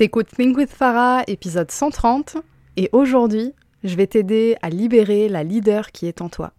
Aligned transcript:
T'écoutes 0.00 0.28
Think 0.34 0.56
with 0.56 0.70
Farah, 0.70 1.24
épisode 1.26 1.70
130, 1.70 2.38
et 2.78 2.88
aujourd'hui, 2.92 3.52
je 3.84 3.96
vais 3.96 4.06
t'aider 4.06 4.56
à 4.62 4.70
libérer 4.70 5.28
la 5.28 5.44
leader 5.44 5.92
qui 5.92 6.06
est 6.06 6.22
en 6.22 6.30
toi. 6.30 6.52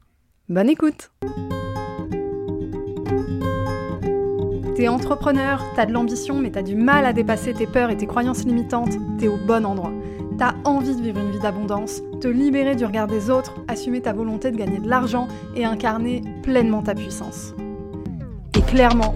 Bonne 0.48 0.70
écoute 0.70 1.10
T'es 4.76 4.88
entrepreneur, 4.88 5.66
t'as 5.76 5.88
de 5.88 5.92
l'ambition, 5.92 6.38
mais 6.38 6.52
t'as 6.52 6.62
du 6.62 6.76
mal 6.76 7.04
à 7.04 7.14
dépasser 7.14 7.56
tes 7.56 7.66
peurs 7.66 7.90
et 7.90 7.98
tes 7.98 8.06
croyances 8.06 8.46
limitantes, 8.46 8.94
t'es 9.18 9.28
au 9.28 9.38
bon 9.38 9.66
endroit. 9.66 9.94
T'as 10.38 10.54
envie 10.64 10.96
de 10.96 11.02
vivre 11.02 11.20
une 11.20 11.32
vie 11.32 11.40
d'abondance, 11.40 12.04
te 12.22 12.28
libérer 12.28 12.76
du 12.76 12.86
regard 12.86 13.08
des 13.08 13.32
autres, 13.32 13.56
assumer 13.68 14.02
ta 14.02 14.14
volonté 14.14 14.52
de 14.52 14.58
gagner 14.58 14.78
de 14.78 14.88
l'argent 14.88 15.28
et 15.56 15.66
incarner 15.66 16.22
pleinement 16.44 16.84
ta 16.84 16.94
puissance. 16.94 17.56
Et 18.56 18.62
clairement, 18.62 19.16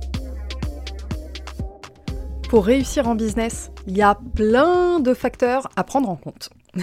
Pour 2.51 2.65
réussir 2.65 3.07
en 3.07 3.15
business, 3.15 3.71
il 3.87 3.95
y 3.95 4.01
a 4.01 4.19
plein 4.35 4.99
de 4.99 5.13
facteurs 5.13 5.69
à 5.77 5.85
prendre 5.85 6.09
en 6.09 6.17
compte. 6.17 6.49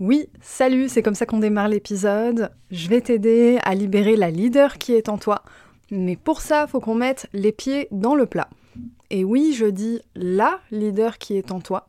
oui, 0.00 0.28
salut, 0.40 0.88
c'est 0.88 1.04
comme 1.04 1.14
ça 1.14 1.24
qu'on 1.24 1.38
démarre 1.38 1.68
l'épisode. 1.68 2.50
Je 2.72 2.88
vais 2.88 3.00
t'aider 3.00 3.60
à 3.62 3.76
libérer 3.76 4.16
la 4.16 4.32
leader 4.32 4.76
qui 4.76 4.94
est 4.94 5.08
en 5.08 5.16
toi. 5.16 5.44
Mais 5.92 6.16
pour 6.16 6.40
ça, 6.40 6.66
faut 6.66 6.80
qu'on 6.80 6.96
mette 6.96 7.28
les 7.32 7.52
pieds 7.52 7.86
dans 7.92 8.16
le 8.16 8.26
plat. 8.26 8.48
Et 9.10 9.22
oui, 9.22 9.54
je 9.56 9.66
dis 9.66 10.00
la 10.16 10.58
leader 10.72 11.18
qui 11.18 11.36
est 11.36 11.52
en 11.52 11.60
toi. 11.60 11.86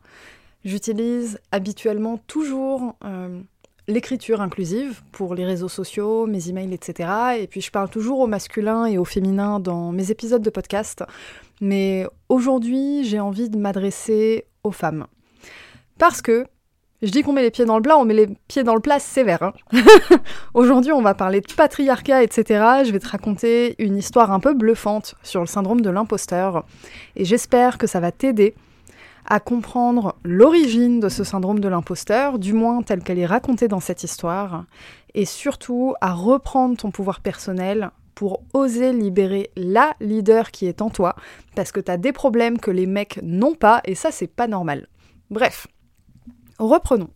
J'utilise 0.64 1.40
habituellement 1.52 2.20
toujours 2.28 2.96
euh, 3.04 3.42
l'écriture 3.88 4.40
inclusive 4.40 5.02
pour 5.12 5.34
les 5.34 5.46
réseaux 5.46 5.68
sociaux, 5.68 6.28
mes 6.28 6.50
emails, 6.50 6.76
etc. 6.76 7.10
Et 7.40 7.48
puis 7.48 7.62
je 7.62 7.72
parle 7.72 7.90
toujours 7.90 8.20
au 8.20 8.28
masculin 8.28 8.86
et 8.86 9.00
au 9.00 9.06
féminin 9.06 9.60
dans 9.60 9.92
mes 9.92 10.12
épisodes 10.12 10.44
de 10.44 10.50
podcast. 10.52 11.04
Mais 11.62 12.06
aujourd'hui, 12.30 13.04
j'ai 13.04 13.20
envie 13.20 13.50
de 13.50 13.58
m'adresser 13.58 14.46
aux 14.64 14.72
femmes. 14.72 15.08
Parce 15.98 16.22
que, 16.22 16.46
je 17.02 17.12
dis 17.12 17.22
qu'on 17.22 17.34
met 17.34 17.42
les 17.42 17.52
pieds 17.52 17.66
dans 17.66 17.78
le 17.78 17.82
plat, 17.82 17.98
on 17.98 18.06
met 18.06 18.14
les 18.14 18.28
pieds 18.48 18.64
dans 18.64 18.76
le 18.76 18.82
plat 18.82 19.00
sévère. 19.00 19.44
Hein. 19.44 19.54
aujourd'hui, 20.54 20.92
on 20.92 21.02
va 21.02 21.14
parler 21.14 21.42
de 21.42 21.54
patriarcat, 21.54 22.24
etc. 22.24 22.84
Je 22.86 22.92
vais 22.92 23.00
te 23.00 23.08
raconter 23.08 23.76
une 23.80 23.98
histoire 23.98 24.32
un 24.32 24.40
peu 24.40 24.54
bluffante 24.54 25.16
sur 25.24 25.40
le 25.42 25.48
syndrome 25.48 25.82
de 25.82 25.90
l'imposteur. 25.90 26.66
Et 27.16 27.26
j'espère 27.26 27.78
que 27.78 27.88
ça 27.88 28.00
va 28.00 28.12
t'aider 28.12 28.56
à 29.26 29.40
comprendre 29.40 30.16
l'origine 30.24 31.00
de 31.00 31.08
ce 31.08 31.24
syndrome 31.24 31.60
de 31.60 31.68
l'imposteur, 31.68 32.40
du 32.40 32.54
moins 32.54 32.82
telle 32.82 33.04
qu'elle 33.04 33.20
est 33.20 33.26
racontée 33.26 33.68
dans 33.68 33.80
cette 33.80 34.04
histoire, 34.04 34.66
et 35.14 35.26
surtout 35.26 35.94
à 36.02 36.14
reprendre 36.14 36.78
ton 36.78 36.92
pouvoir 36.92 37.22
personnel 37.22 37.92
pour 38.20 38.44
oser 38.54 38.92
libérer 38.92 39.50
la 39.56 39.96
leader 40.02 40.52
qui 40.52 40.66
est 40.66 40.82
en 40.82 40.90
toi, 40.90 41.16
parce 41.56 41.72
que 41.72 41.80
tu 41.80 41.90
as 41.90 41.96
des 41.96 42.12
problèmes 42.12 42.60
que 42.60 42.70
les 42.70 42.86
mecs 42.86 43.18
n'ont 43.24 43.56
pas, 43.56 43.80
et 43.86 43.96
ça 43.96 44.12
c'est 44.12 44.28
pas 44.28 44.46
normal. 44.46 44.90
Bref, 45.30 45.68
reprenons. 46.58 47.12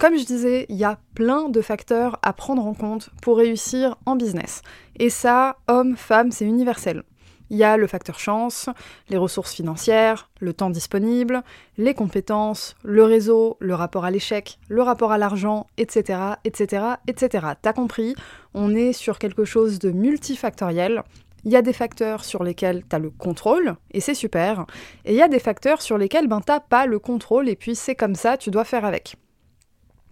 Comme 0.00 0.18
je 0.18 0.24
disais, 0.24 0.66
il 0.68 0.74
y 0.74 0.82
a 0.82 0.98
plein 1.14 1.48
de 1.48 1.60
facteurs 1.60 2.18
à 2.24 2.32
prendre 2.32 2.66
en 2.66 2.74
compte 2.74 3.10
pour 3.22 3.36
réussir 3.36 3.98
en 4.04 4.16
business. 4.16 4.62
Et 4.98 5.10
ça, 5.10 5.58
homme, 5.68 5.96
femme, 5.96 6.32
c'est 6.32 6.44
universel. 6.44 7.04
Il 7.50 7.56
y 7.56 7.64
a 7.64 7.76
le 7.76 7.86
facteur 7.86 8.18
chance, 8.18 8.68
les 9.08 9.16
ressources 9.16 9.54
financières, 9.54 10.28
le 10.40 10.52
temps 10.52 10.70
disponible, 10.70 11.42
les 11.78 11.94
compétences, 11.94 12.76
le 12.82 13.04
réseau, 13.04 13.56
le 13.60 13.74
rapport 13.74 14.04
à 14.04 14.10
l'échec, 14.10 14.58
le 14.68 14.82
rapport 14.82 15.12
à 15.12 15.18
l'argent, 15.18 15.66
etc., 15.78 16.18
etc., 16.44 16.82
etc. 17.06 17.46
T'as 17.60 17.72
compris, 17.72 18.14
on 18.54 18.74
est 18.74 18.92
sur 18.92 19.18
quelque 19.18 19.44
chose 19.44 19.78
de 19.78 19.90
multifactoriel. 19.90 21.02
Il 21.44 21.52
y 21.52 21.56
a 21.56 21.62
des 21.62 21.72
facteurs 21.72 22.24
sur 22.24 22.42
lesquels 22.44 22.82
tu 22.88 22.96
as 22.96 22.98
le 22.98 23.10
contrôle, 23.10 23.76
et 23.92 24.00
c'est 24.00 24.14
super, 24.14 24.66
et 25.04 25.12
il 25.12 25.16
y 25.16 25.22
a 25.22 25.28
des 25.28 25.38
facteurs 25.38 25.80
sur 25.80 25.96
lesquels 25.96 26.26
ben, 26.26 26.40
t'as 26.40 26.60
pas 26.60 26.86
le 26.86 26.98
contrôle, 26.98 27.48
et 27.48 27.56
puis 27.56 27.74
c'est 27.74 27.94
comme 27.94 28.16
ça, 28.16 28.36
tu 28.36 28.50
dois 28.50 28.64
faire 28.64 28.84
avec. 28.84 29.16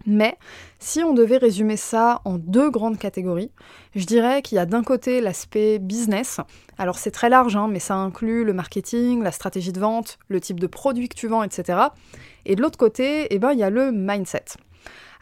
Mais 0.07 0.37
si 0.79 1.03
on 1.03 1.13
devait 1.13 1.37
résumer 1.37 1.77
ça 1.77 2.21
en 2.25 2.39
deux 2.39 2.71
grandes 2.71 2.99
catégories, 2.99 3.51
je 3.95 4.05
dirais 4.05 4.41
qu'il 4.41 4.57
y 4.57 4.59
a 4.59 4.67
d'un 4.67 4.85
côté 4.85 5.21
l'aspect 5.21 5.79
business. 5.79 6.41
Alors 6.79 6.99
c'est 6.99 7.11
très 7.11 7.29
large, 7.29 7.57
hein, 7.57 7.69
mais 7.69 7.81
ça 7.81 7.97
inclut 7.97 8.45
le 8.45 8.53
marketing, 8.53 9.23
la 9.23 9.33
stratégie 9.33 9.73
de 9.73 9.81
vente, 9.81 10.19
le 10.29 10.41
type 10.41 10.61
de 10.61 10.69
produit 10.69 11.09
que 11.09 11.17
tu 11.17 11.27
vends, 11.27 11.43
etc. 11.43 11.79
Et 12.45 12.55
de 12.55 12.63
l'autre 12.63 12.79
côté, 12.79 13.27
eh 13.31 13.39
ben, 13.39 13.53
il 13.53 13.59
y 13.59 13.65
a 13.65 13.71
le 13.71 13.91
mindset. 13.91 14.45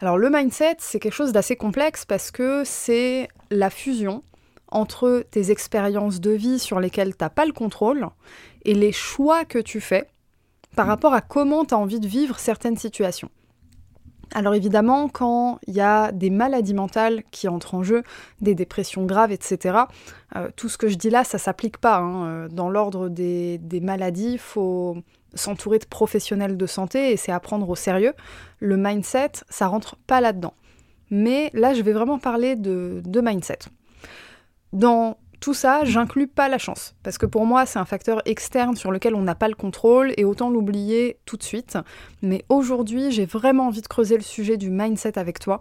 Alors 0.01 0.17
le 0.17 0.29
mindset, 0.29 0.77
c'est 0.79 0.99
quelque 0.99 1.13
chose 1.13 1.31
d'assez 1.31 1.55
complexe 1.55 2.05
parce 2.05 2.29
que 2.29 2.63
c'est 2.63 3.27
la 3.49 3.69
fusion 3.69 4.23
entre 4.67 5.25
tes 5.31 5.51
expériences 5.51 6.19
de 6.19 6.31
vie 6.31 6.59
sur 6.59 6.79
lesquelles 6.79 7.15
tu 7.15 7.23
n'as 7.23 7.29
pas 7.29 7.45
le 7.45 7.53
contrôle 7.53 8.07
et 8.65 8.73
les 8.73 8.91
choix 8.91 9.45
que 9.45 9.59
tu 9.59 9.79
fais 9.79 10.07
par 10.75 10.87
rapport 10.87 11.13
à 11.13 11.21
comment 11.21 11.65
tu 11.65 11.73
as 11.73 11.77
envie 11.77 11.99
de 11.99 12.07
vivre 12.07 12.37
certaines 12.37 12.77
situations. 12.77 13.29
Alors 14.33 14.53
évidemment, 14.53 15.07
quand 15.07 15.59
il 15.67 15.73
y 15.73 15.81
a 15.81 16.11
des 16.11 16.29
maladies 16.29 16.73
mentales 16.73 17.23
qui 17.31 17.47
entrent 17.47 17.75
en 17.75 17.83
jeu, 17.83 18.03
des 18.41 18.55
dépressions 18.55 19.05
graves, 19.05 19.31
etc., 19.31 19.77
euh, 20.35 20.49
tout 20.55 20.69
ce 20.69 20.77
que 20.77 20.87
je 20.87 20.95
dis 20.95 21.09
là, 21.09 21.23
ça 21.23 21.37
s'applique 21.37 21.77
pas. 21.77 21.97
Hein. 21.97 22.25
Euh, 22.25 22.47
dans 22.49 22.69
l'ordre 22.69 23.09
des, 23.09 23.59
maladies, 23.81 24.33
il 24.33 24.39
faut 24.39 24.97
s'entourer 25.33 25.79
de 25.79 25.85
professionnels 25.85 26.57
de 26.57 26.65
santé 26.65 27.11
et 27.11 27.17
c'est 27.17 27.31
à 27.31 27.39
prendre 27.39 27.69
au 27.69 27.75
sérieux. 27.75 28.13
Le 28.59 28.77
mindset, 28.77 29.31
ça 29.49 29.67
rentre 29.67 29.95
pas 30.07 30.21
là-dedans. 30.21 30.53
Mais 31.11 31.51
là, 31.53 31.73
je 31.73 31.81
vais 31.81 31.93
vraiment 31.93 32.19
parler 32.19 32.55
de, 32.55 33.01
de 33.05 33.21
mindset. 33.21 33.59
Dans 34.73 35.17
tout 35.45 35.53
ça, 35.53 35.85
j'inclus 35.85 36.25
pas 36.25 36.49
la 36.49 36.57
chance, 36.57 36.95
parce 37.03 37.19
que 37.19 37.27
pour 37.27 37.45
moi, 37.45 37.67
c'est 37.67 37.77
un 37.77 37.85
facteur 37.85 38.19
externe 38.25 38.75
sur 38.75 38.89
lequel 38.91 39.13
on 39.13 39.21
n'a 39.21 39.35
pas 39.35 39.47
le 39.47 39.53
contrôle, 39.53 40.11
et 40.17 40.25
autant 40.25 40.49
l'oublier 40.49 41.19
tout 41.25 41.37
de 41.37 41.43
suite. 41.43 41.77
Mais 42.23 42.43
aujourd'hui, 42.49 43.11
j'ai 43.11 43.27
vraiment 43.27 43.67
envie 43.67 43.83
de 43.83 43.87
creuser 43.87 44.17
le 44.17 44.23
sujet 44.23 44.57
du 44.57 44.71
mindset 44.71 45.19
avec 45.19 45.37
toi, 45.37 45.59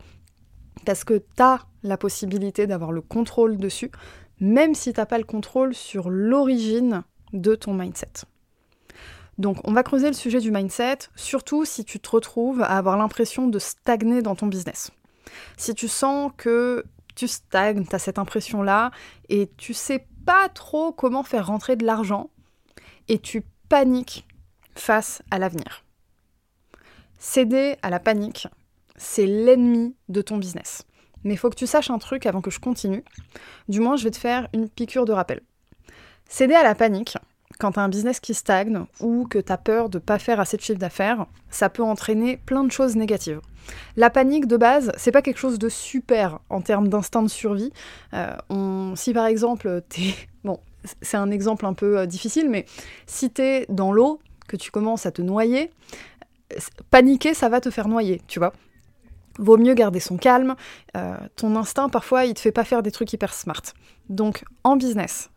parce 0.87 1.05
que 1.05 1.19
tu 1.19 1.43
as 1.43 1.67
la 1.83 1.99
possibilité 1.99 2.67
d'avoir 2.67 2.93
le 2.93 3.03
contrôle 3.03 3.59
dessus, 3.59 3.91
même 4.41 4.75
si 4.75 4.95
t'as 4.95 5.05
pas 5.05 5.19
le 5.19 5.25
contrôle 5.25 5.75
sur 5.75 6.09
l'origine 6.09 7.03
de 7.35 7.55
ton 7.55 7.75
mindset. 7.75 8.25
Donc 9.37 9.59
on 9.65 9.73
va 9.75 9.83
creuser 9.83 10.07
le 10.07 10.15
sujet 10.15 10.41
du 10.41 10.51
mindset, 10.51 10.97
surtout 11.15 11.67
si 11.67 11.85
tu 11.85 12.01
te 12.01 12.09
retrouves 12.09 12.63
à 12.63 12.79
avoir 12.79 12.97
l'impression 12.97 13.49
de 13.49 13.59
stagner 13.59 14.23
dans 14.23 14.35
ton 14.35 14.47
business. 14.47 14.93
Si 15.59 15.75
tu 15.75 15.89
sens 15.89 16.33
que 16.39 16.85
tu 17.15 17.29
stagnes, 17.29 17.85
tu 17.85 17.95
as 17.95 17.99
cette 17.99 18.19
impression-là, 18.19 18.91
et 19.29 19.51
tu 19.57 19.75
sais 19.75 20.07
pas 20.25 20.49
trop 20.49 20.93
comment 20.93 21.23
faire 21.23 21.47
rentrer 21.47 21.77
de 21.77 21.85
l'argent, 21.85 22.31
et 23.09 23.19
tu 23.19 23.43
paniques 23.69 24.27
face 24.75 25.23
à 25.31 25.39
l'avenir. 25.39 25.85
Céder 27.19 27.77
à 27.83 27.91
la 27.91 28.01
panique, 28.01 28.49
c'est 28.97 29.27
l'ennemi 29.27 29.97
de 30.09 30.23
ton 30.23 30.37
business. 30.37 30.85
Mais 31.25 31.35
il 31.35 31.37
faut 31.37 31.49
que 31.49 31.57
tu 31.57 31.67
saches 31.67 31.91
un 31.91 31.99
truc 31.99 32.27
avant 32.27 32.43
que 32.43 32.51
je 32.51 32.61
continue. 32.61 33.03
Du 33.69 33.81
moins, 33.81 33.97
je 33.97 34.05
vais 34.05 34.11
te 34.11 34.19
faire 34.19 34.49
une 34.53 34.69
piqûre 34.69 35.07
de 35.07 35.13
rappel. 35.13 35.41
Céder 36.29 36.55
à 36.55 36.63
la 36.63 36.75
panique, 36.75 37.17
quand 37.59 37.73
tu 37.73 37.81
as 37.81 37.83
un 37.83 37.89
business 37.89 38.21
qui 38.21 38.35
stagne 38.35 38.85
ou 39.01 39.27
que 39.29 39.39
tu 39.39 39.53
as 39.53 39.59
peur 39.59 39.89
de 39.89 39.99
ne 39.99 40.03
pas 40.03 40.19
faire 40.19 40.41
assez 40.41 40.57
de 40.57 40.63
chiffre 40.63 40.79
d'affaires, 40.79 41.27
ça 41.51 41.69
peut 41.69 41.83
entraîner 41.83 42.37
plein 42.37 42.65
de 42.65 42.73
choses 42.73 42.97
négatives. 42.97 43.41
La 43.97 44.11
panique 44.11 44.47
de 44.47 44.57
base, 44.57 44.93
c'est 44.97 45.13
pas 45.13 45.23
quelque 45.23 45.39
chose 45.39 45.59
de 45.59 45.69
super 45.69 46.41
en 46.51 46.61
termes 46.61 46.89
d'instinct 46.89 47.23
de 47.23 47.29
survie. 47.29 47.73
Euh, 48.13 48.95
si 48.97 49.13
par 49.13 49.27
exemple, 49.27 49.83
c'est 51.03 51.17
un 51.17 51.31
exemple 51.31 51.67
un 51.67 51.75
peu 51.75 51.99
euh, 51.99 52.07
difficile, 52.07 52.51
mais 52.51 52.67
si 53.07 53.31
t'es 53.31 53.67
dans 53.69 53.93
l'eau, 53.93 54.21
que 54.47 54.57
tu 54.57 54.71
commences 54.71 55.07
à 55.07 55.11
te 55.11 55.23
noyer, 55.23 55.71
paniquer, 56.91 57.35
ça 57.35 57.49
va 57.49 57.61
te 57.61 57.71
faire 57.71 57.89
noyer, 57.89 58.21
tu 58.27 58.39
vois. 58.39 58.53
Vaut 59.39 59.57
mieux 59.57 59.75
garder 59.75 60.01
son 60.01 60.17
calme. 60.17 60.55
Euh, 60.97 61.17
ton 61.35 61.57
instinct, 61.57 61.89
parfois, 61.89 62.25
il 62.25 62.35
te 62.35 62.41
fait 62.41 62.53
pas 62.53 62.65
faire 62.65 62.83
des 62.83 62.93
trucs 62.93 63.13
hyper 63.13 63.35
smart. 63.35 63.63
Donc, 64.09 64.45
en 64.63 64.77
business, 64.77 65.31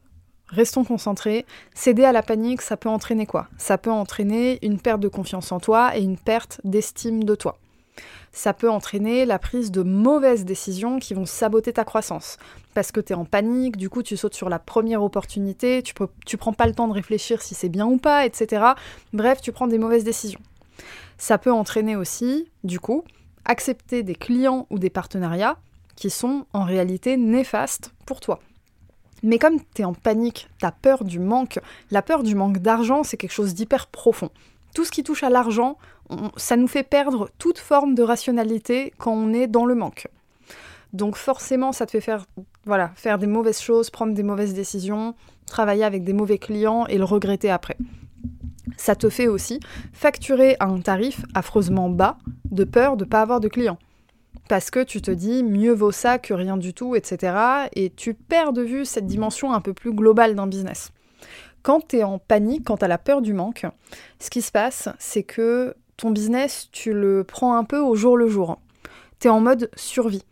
restons 0.49 0.83
concentrés. 0.83 1.45
Céder 1.73 2.03
à 2.03 2.11
la 2.11 2.23
panique, 2.23 2.61
ça 2.61 2.77
peut 2.77 2.89
entraîner 2.89 3.25
quoi? 3.25 3.47
Ça 3.57 3.77
peut 3.77 3.91
entraîner 3.91 4.59
une 4.65 4.79
perte 4.79 4.99
de 4.99 5.07
confiance 5.07 5.51
en 5.51 5.59
toi 5.59 5.97
et 5.97 6.01
une 6.01 6.17
perte 6.17 6.61
d'estime 6.63 7.23
de 7.23 7.35
toi. 7.35 7.57
Ça 8.31 8.53
peut 8.53 8.69
entraîner 8.69 9.25
la 9.25 9.39
prise 9.39 9.71
de 9.71 9.81
mauvaises 9.81 10.45
décisions 10.45 10.99
qui 10.99 11.13
vont 11.13 11.25
saboter 11.25 11.73
ta 11.73 11.83
croissance. 11.83 12.37
Parce 12.75 12.91
que 12.91 12.99
tu 12.99 13.13
es 13.13 13.15
en 13.15 13.25
panique, 13.25 13.77
du 13.77 13.89
coup 13.89 14.03
tu 14.03 14.15
sautes 14.15 14.35
sur 14.35 14.49
la 14.49 14.59
première 14.59 15.01
opportunité, 15.01 15.81
tu, 15.81 15.93
tu 16.25 16.37
prends 16.37 16.53
pas 16.53 16.67
le 16.67 16.75
temps 16.75 16.87
de 16.87 16.93
réfléchir 16.93 17.41
si 17.41 17.55
c'est 17.55 17.69
bien 17.69 17.87
ou 17.87 17.97
pas, 17.97 18.25
etc. 18.25 18.63
Bref, 19.13 19.41
tu 19.41 19.51
prends 19.51 19.67
des 19.67 19.79
mauvaises 19.79 20.03
décisions. 20.03 20.41
Ça 21.17 21.39
peut 21.39 21.51
entraîner 21.51 21.95
aussi, 21.95 22.47
du 22.63 22.79
coup, 22.79 23.03
accepter 23.45 24.03
des 24.03 24.13
clients 24.13 24.67
ou 24.69 24.77
des 24.77 24.91
partenariats 24.91 25.57
qui 25.95 26.11
sont 26.11 26.45
en 26.53 26.63
réalité 26.63 27.17
néfastes 27.17 27.91
pour 28.05 28.19
toi. 28.19 28.39
Mais 29.23 29.39
comme 29.39 29.59
tu 29.73 29.81
es 29.81 29.85
en 29.85 29.93
panique, 29.93 30.47
tu 30.59 30.65
as 30.65 30.71
peur 30.71 31.03
du 31.03 31.19
manque, 31.19 31.59
la 31.91 32.01
peur 32.01 32.23
du 32.23 32.35
manque 32.35 32.59
d'argent, 32.59 33.03
c'est 33.03 33.17
quelque 33.17 33.31
chose 33.31 33.53
d'hyper 33.53 33.87
profond. 33.87 34.29
Tout 34.73 34.85
ce 34.85 34.91
qui 34.91 35.03
touche 35.03 35.23
à 35.23 35.29
l'argent, 35.29 35.77
ça 36.35 36.55
nous 36.55 36.67
fait 36.67 36.83
perdre 36.83 37.29
toute 37.37 37.57
forme 37.57 37.95
de 37.95 38.03
rationalité 38.03 38.93
quand 38.97 39.13
on 39.13 39.33
est 39.33 39.47
dans 39.47 39.65
le 39.65 39.75
manque. 39.75 40.07
Donc 40.93 41.15
forcément, 41.15 41.71
ça 41.71 41.85
te 41.85 41.91
fait 41.91 42.01
faire, 42.01 42.25
voilà, 42.65 42.91
faire 42.95 43.17
des 43.17 43.27
mauvaises 43.27 43.59
choses, 43.59 43.89
prendre 43.89 44.13
des 44.13 44.23
mauvaises 44.23 44.53
décisions, 44.53 45.15
travailler 45.45 45.83
avec 45.83 46.03
des 46.03 46.13
mauvais 46.13 46.37
clients 46.37 46.85
et 46.87 46.97
le 46.97 47.03
regretter 47.03 47.49
après 47.49 47.77
ça 48.77 48.95
te 48.95 49.09
fait 49.09 49.27
aussi 49.27 49.59
facturer 49.93 50.55
à 50.59 50.65
un 50.65 50.79
tarif 50.79 51.25
affreusement 51.33 51.89
bas 51.89 52.17
de 52.51 52.63
peur 52.63 52.97
de 52.97 53.05
ne 53.05 53.09
pas 53.09 53.21
avoir 53.21 53.39
de 53.39 53.47
clients. 53.47 53.77
Parce 54.49 54.71
que 54.71 54.83
tu 54.83 55.01
te 55.01 55.11
dis 55.11 55.43
mieux 55.43 55.73
vaut 55.73 55.91
ça 55.91 56.19
que 56.19 56.33
rien 56.33 56.57
du 56.57 56.73
tout, 56.73 56.95
etc. 56.95 57.35
Et 57.73 57.89
tu 57.89 58.13
perds 58.13 58.53
de 58.53 58.61
vue 58.61 58.85
cette 58.85 59.05
dimension 59.05 59.53
un 59.53 59.61
peu 59.61 59.73
plus 59.73 59.93
globale 59.93 60.35
d'un 60.35 60.47
business. 60.47 60.91
Quand 61.63 61.85
tu 61.85 61.97
es 61.97 62.03
en 62.03 62.17
panique, 62.17 62.65
quand 62.65 62.77
tu 62.77 62.85
as 62.85 62.87
la 62.87 62.97
peur 62.97 63.21
du 63.21 63.33
manque, 63.33 63.65
ce 64.19 64.29
qui 64.29 64.41
se 64.41 64.51
passe, 64.51 64.87
c'est 64.99 65.23
que 65.23 65.75
ton 65.97 66.11
business, 66.11 66.69
tu 66.71 66.93
le 66.93 67.23
prends 67.23 67.57
un 67.57 67.63
peu 67.63 67.79
au 67.79 67.95
jour 67.95 68.15
le 68.15 68.29
jour. 68.29 68.59
Tu 69.19 69.27
es 69.27 69.31
en 69.31 69.41
mode 69.41 69.69
survie. 69.75 70.23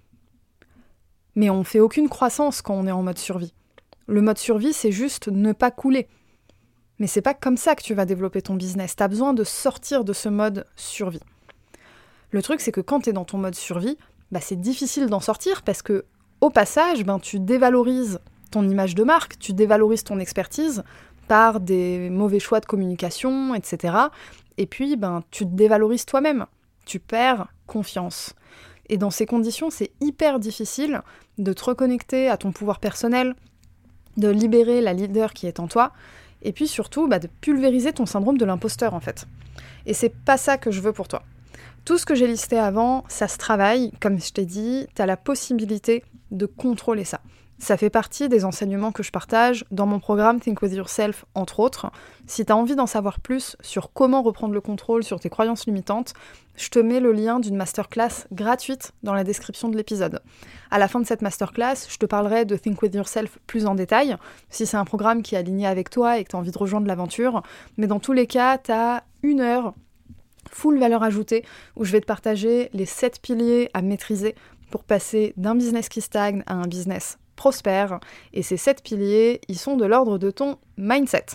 Mais 1.35 1.49
on 1.49 1.63
fait 1.63 1.81
aucune 1.81 2.07
croissance 2.07 2.61
quand 2.61 2.75
on 2.75 2.87
est 2.87 2.91
en 2.91 3.03
mode 3.03 3.17
survie. 3.17 3.53
Le 4.07 4.21
mode 4.21 4.37
survie, 4.37 4.71
c'est 4.71 4.91
juste 4.91 5.27
ne 5.27 5.51
pas 5.51 5.71
couler. 5.71 6.07
Mais 6.99 7.07
c'est 7.07 7.21
pas 7.21 7.33
comme 7.33 7.57
ça 7.57 7.75
que 7.75 7.83
tu 7.83 7.93
vas 7.93 8.05
développer 8.05 8.41
ton 8.41 8.53
business. 8.53 8.95
Tu 8.95 9.03
as 9.03 9.07
besoin 9.07 9.33
de 9.33 9.43
sortir 9.43 10.05
de 10.05 10.13
ce 10.13 10.29
mode 10.29 10.65
survie. 10.75 11.19
Le 12.35 12.41
truc, 12.41 12.59
c'est 12.59 12.73
que 12.73 12.81
quand 12.81 12.99
tu 12.99 13.11
es 13.11 13.13
dans 13.13 13.23
ton 13.23 13.37
mode 13.37 13.55
survie, 13.55 13.97
bah, 14.29 14.41
c'est 14.41 14.59
difficile 14.59 15.07
d'en 15.07 15.21
sortir 15.21 15.61
parce 15.61 15.81
que, 15.81 16.03
au 16.41 16.49
passage, 16.49 17.05
ben, 17.05 17.17
tu 17.17 17.39
dévalorises 17.39 18.19
ton 18.51 18.67
image 18.67 18.93
de 18.93 19.05
marque, 19.05 19.39
tu 19.39 19.53
dévalorises 19.53 20.03
ton 20.03 20.19
expertise 20.19 20.83
par 21.29 21.61
des 21.61 22.09
mauvais 22.09 22.41
choix 22.41 22.59
de 22.59 22.65
communication, 22.65 23.55
etc. 23.55 23.95
Et 24.57 24.65
puis, 24.65 24.97
ben, 24.97 25.23
tu 25.31 25.45
te 25.45 25.51
dévalorises 25.51 26.05
toi-même. 26.05 26.45
Tu 26.85 26.99
perds 26.99 27.47
confiance. 27.67 28.35
Et 28.89 28.97
dans 28.97 29.11
ces 29.11 29.25
conditions, 29.25 29.69
c'est 29.69 29.91
hyper 30.01 30.37
difficile 30.41 31.03
de 31.37 31.53
te 31.53 31.63
reconnecter 31.63 32.27
à 32.27 32.35
ton 32.35 32.51
pouvoir 32.51 32.81
personnel, 32.81 33.33
de 34.17 34.27
libérer 34.27 34.81
la 34.81 34.91
leader 34.91 35.31
qui 35.31 35.47
est 35.47 35.61
en 35.61 35.69
toi 35.69 35.93
et 36.41 36.51
puis 36.51 36.67
surtout 36.67 37.07
bah, 37.07 37.19
de 37.19 37.29
pulvériser 37.39 37.93
ton 37.93 38.05
syndrome 38.05 38.37
de 38.37 38.43
l'imposteur 38.43 38.93
en 38.93 38.99
fait. 38.99 39.25
Et 39.85 39.93
c'est 39.93 40.13
pas 40.13 40.35
ça 40.35 40.57
que 40.57 40.69
je 40.69 40.81
veux 40.81 40.91
pour 40.91 41.07
toi. 41.07 41.23
Tout 41.85 41.97
ce 41.97 42.05
que 42.05 42.15
j'ai 42.15 42.27
listé 42.27 42.57
avant, 42.57 43.03
ça 43.07 43.27
se 43.27 43.37
travaille, 43.37 43.91
comme 44.01 44.19
je 44.19 44.31
t'ai 44.31 44.45
dit, 44.45 44.87
tu 44.95 45.01
as 45.01 45.05
la 45.05 45.17
possibilité 45.17 46.03
de 46.31 46.45
contrôler 46.45 47.05
ça. 47.05 47.21
Ça 47.57 47.77
fait 47.77 47.89
partie 47.89 48.27
des 48.27 48.43
enseignements 48.43 48.91
que 48.91 49.01
je 49.01 49.11
partage 49.11 49.63
dans 49.71 49.85
mon 49.85 49.99
programme 49.99 50.41
Think 50.41 50.61
With 50.61 50.73
Yourself, 50.73 51.23
entre 51.35 51.61
autres. 51.61 51.89
Si 52.27 52.45
tu 52.45 52.51
as 52.51 52.55
envie 52.55 52.75
d'en 52.75 52.85
savoir 52.85 53.21
plus 53.21 53.55
sur 53.61 53.93
comment 53.93 54.21
reprendre 54.21 54.53
le 54.53 54.59
contrôle 54.59 55.05
sur 55.05 55.21
tes 55.21 55.29
croyances 55.29 55.65
limitantes, 55.65 56.13
je 56.57 56.67
te 56.69 56.79
mets 56.79 56.99
le 56.99 57.13
lien 57.13 57.39
d'une 57.39 57.55
masterclass 57.55 58.27
gratuite 58.33 58.91
dans 59.03 59.13
la 59.13 59.23
description 59.23 59.69
de 59.69 59.77
l'épisode. 59.77 60.21
À 60.69 60.79
la 60.79 60.89
fin 60.89 60.99
de 60.99 61.05
cette 61.05 61.21
masterclass, 61.21 61.87
je 61.87 61.97
te 61.97 62.05
parlerai 62.05 62.43
de 62.43 62.57
Think 62.57 62.81
With 62.81 62.93
Yourself 62.93 63.39
plus 63.47 63.65
en 63.67 63.75
détail, 63.75 64.17
si 64.49 64.65
c'est 64.65 64.77
un 64.77 64.85
programme 64.85 65.21
qui 65.21 65.35
est 65.35 65.37
aligné 65.37 65.65
avec 65.65 65.89
toi 65.89 66.17
et 66.17 66.25
que 66.25 66.29
tu 66.31 66.35
as 66.35 66.39
envie 66.39 66.51
de 66.51 66.57
rejoindre 66.57 66.87
l'aventure. 66.87 67.41
Mais 67.77 67.87
dans 67.87 67.99
tous 67.99 68.13
les 68.13 68.27
cas, 68.27 68.57
tu 68.57 68.73
as 68.73 69.05
une 69.23 69.39
heure 69.39 69.73
full 70.49 70.79
valeur 70.79 71.03
ajoutée 71.03 71.43
où 71.75 71.85
je 71.85 71.91
vais 71.91 72.01
te 72.01 72.05
partager 72.05 72.69
les 72.73 72.85
7 72.85 73.21
piliers 73.21 73.69
à 73.73 73.81
maîtriser 73.81 74.35
pour 74.69 74.83
passer 74.83 75.33
d'un 75.37 75.55
business 75.55 75.89
qui 75.89 76.01
stagne 76.01 76.43
à 76.47 76.53
un 76.55 76.67
business 76.67 77.17
prospère. 77.35 77.99
Et 78.33 78.43
ces 78.43 78.57
sept 78.57 78.81
piliers, 78.83 79.41
ils 79.47 79.57
sont 79.57 79.77
de 79.77 79.85
l'ordre 79.85 80.17
de 80.17 80.31
ton 80.31 80.57
mindset. 80.77 81.25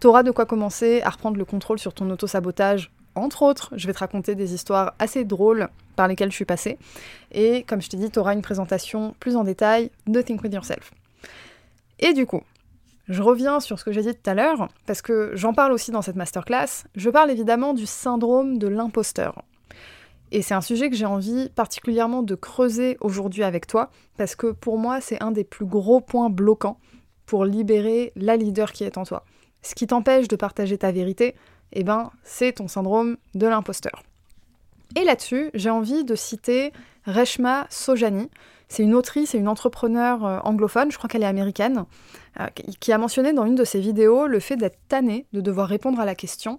Tu 0.00 0.06
auras 0.06 0.22
de 0.22 0.30
quoi 0.30 0.46
commencer 0.46 1.02
à 1.02 1.10
reprendre 1.10 1.36
le 1.36 1.44
contrôle 1.44 1.78
sur 1.78 1.94
ton 1.94 2.08
auto-sabotage. 2.10 2.92
Entre 3.14 3.42
autres, 3.42 3.72
je 3.76 3.86
vais 3.86 3.92
te 3.92 4.00
raconter 4.00 4.34
des 4.34 4.54
histoires 4.54 4.94
assez 4.98 5.24
drôles 5.24 5.68
par 5.96 6.08
lesquelles 6.08 6.30
je 6.30 6.36
suis 6.36 6.44
passée. 6.44 6.78
Et 7.32 7.62
comme 7.62 7.80
je 7.80 7.88
t'ai 7.88 7.96
dit, 7.96 8.10
tu 8.10 8.18
auras 8.18 8.34
une 8.34 8.42
présentation 8.42 9.14
plus 9.20 9.36
en 9.36 9.44
détail 9.44 9.90
de 10.06 10.20
Think 10.20 10.42
With 10.42 10.52
Yourself. 10.52 10.92
Et 12.00 12.12
du 12.12 12.26
coup, 12.26 12.42
je 13.08 13.22
reviens 13.22 13.60
sur 13.60 13.78
ce 13.78 13.84
que 13.84 13.92
j'ai 13.92 14.02
dit 14.02 14.14
tout 14.14 14.30
à 14.30 14.34
l'heure, 14.34 14.68
parce 14.86 15.02
que 15.02 15.32
j'en 15.34 15.52
parle 15.52 15.72
aussi 15.72 15.90
dans 15.90 16.02
cette 16.02 16.16
masterclass. 16.16 16.84
Je 16.94 17.10
parle 17.10 17.30
évidemment 17.30 17.74
du 17.74 17.86
syndrome 17.86 18.58
de 18.58 18.68
l'imposteur. 18.68 19.42
Et 20.32 20.42
c'est 20.42 20.54
un 20.54 20.60
sujet 20.60 20.90
que 20.90 20.96
j'ai 20.96 21.06
envie 21.06 21.48
particulièrement 21.50 22.22
de 22.22 22.34
creuser 22.34 22.96
aujourd'hui 23.00 23.44
avec 23.44 23.66
toi, 23.66 23.90
parce 24.16 24.34
que 24.34 24.48
pour 24.48 24.78
moi, 24.78 25.00
c'est 25.00 25.22
un 25.22 25.30
des 25.30 25.44
plus 25.44 25.66
gros 25.66 26.00
points 26.00 26.30
bloquants 26.30 26.78
pour 27.26 27.44
libérer 27.44 28.12
la 28.16 28.36
leader 28.36 28.72
qui 28.72 28.84
est 28.84 28.98
en 28.98 29.04
toi. 29.04 29.24
Ce 29.62 29.74
qui 29.74 29.86
t'empêche 29.86 30.28
de 30.28 30.36
partager 30.36 30.76
ta 30.76 30.92
vérité, 30.92 31.34
eh 31.72 31.84
ben, 31.84 32.10
c'est 32.22 32.52
ton 32.52 32.68
syndrome 32.68 33.16
de 33.34 33.46
l'imposteur. 33.46 34.02
Et 34.96 35.04
là-dessus, 35.04 35.50
j'ai 35.54 35.70
envie 35.70 36.04
de 36.04 36.14
citer 36.14 36.72
Reshma 37.06 37.66
Sojani. 37.70 38.30
C'est 38.68 38.82
une 38.82 38.94
autrice 38.94 39.34
et 39.34 39.38
une 39.38 39.48
entrepreneure 39.48 40.24
euh, 40.24 40.38
anglophone, 40.44 40.90
je 40.90 40.98
crois 40.98 41.08
qu'elle 41.08 41.22
est 41.22 41.26
américaine, 41.26 41.84
euh, 42.40 42.46
qui 42.80 42.92
a 42.92 42.98
mentionné 42.98 43.32
dans 43.32 43.44
une 43.44 43.54
de 43.54 43.64
ses 43.64 43.80
vidéos 43.80 44.26
le 44.26 44.40
fait 44.40 44.56
d'être 44.56 44.78
tannée 44.88 45.26
de 45.32 45.40
devoir 45.40 45.68
répondre 45.68 46.00
à 46.00 46.04
la 46.04 46.14
question 46.14 46.58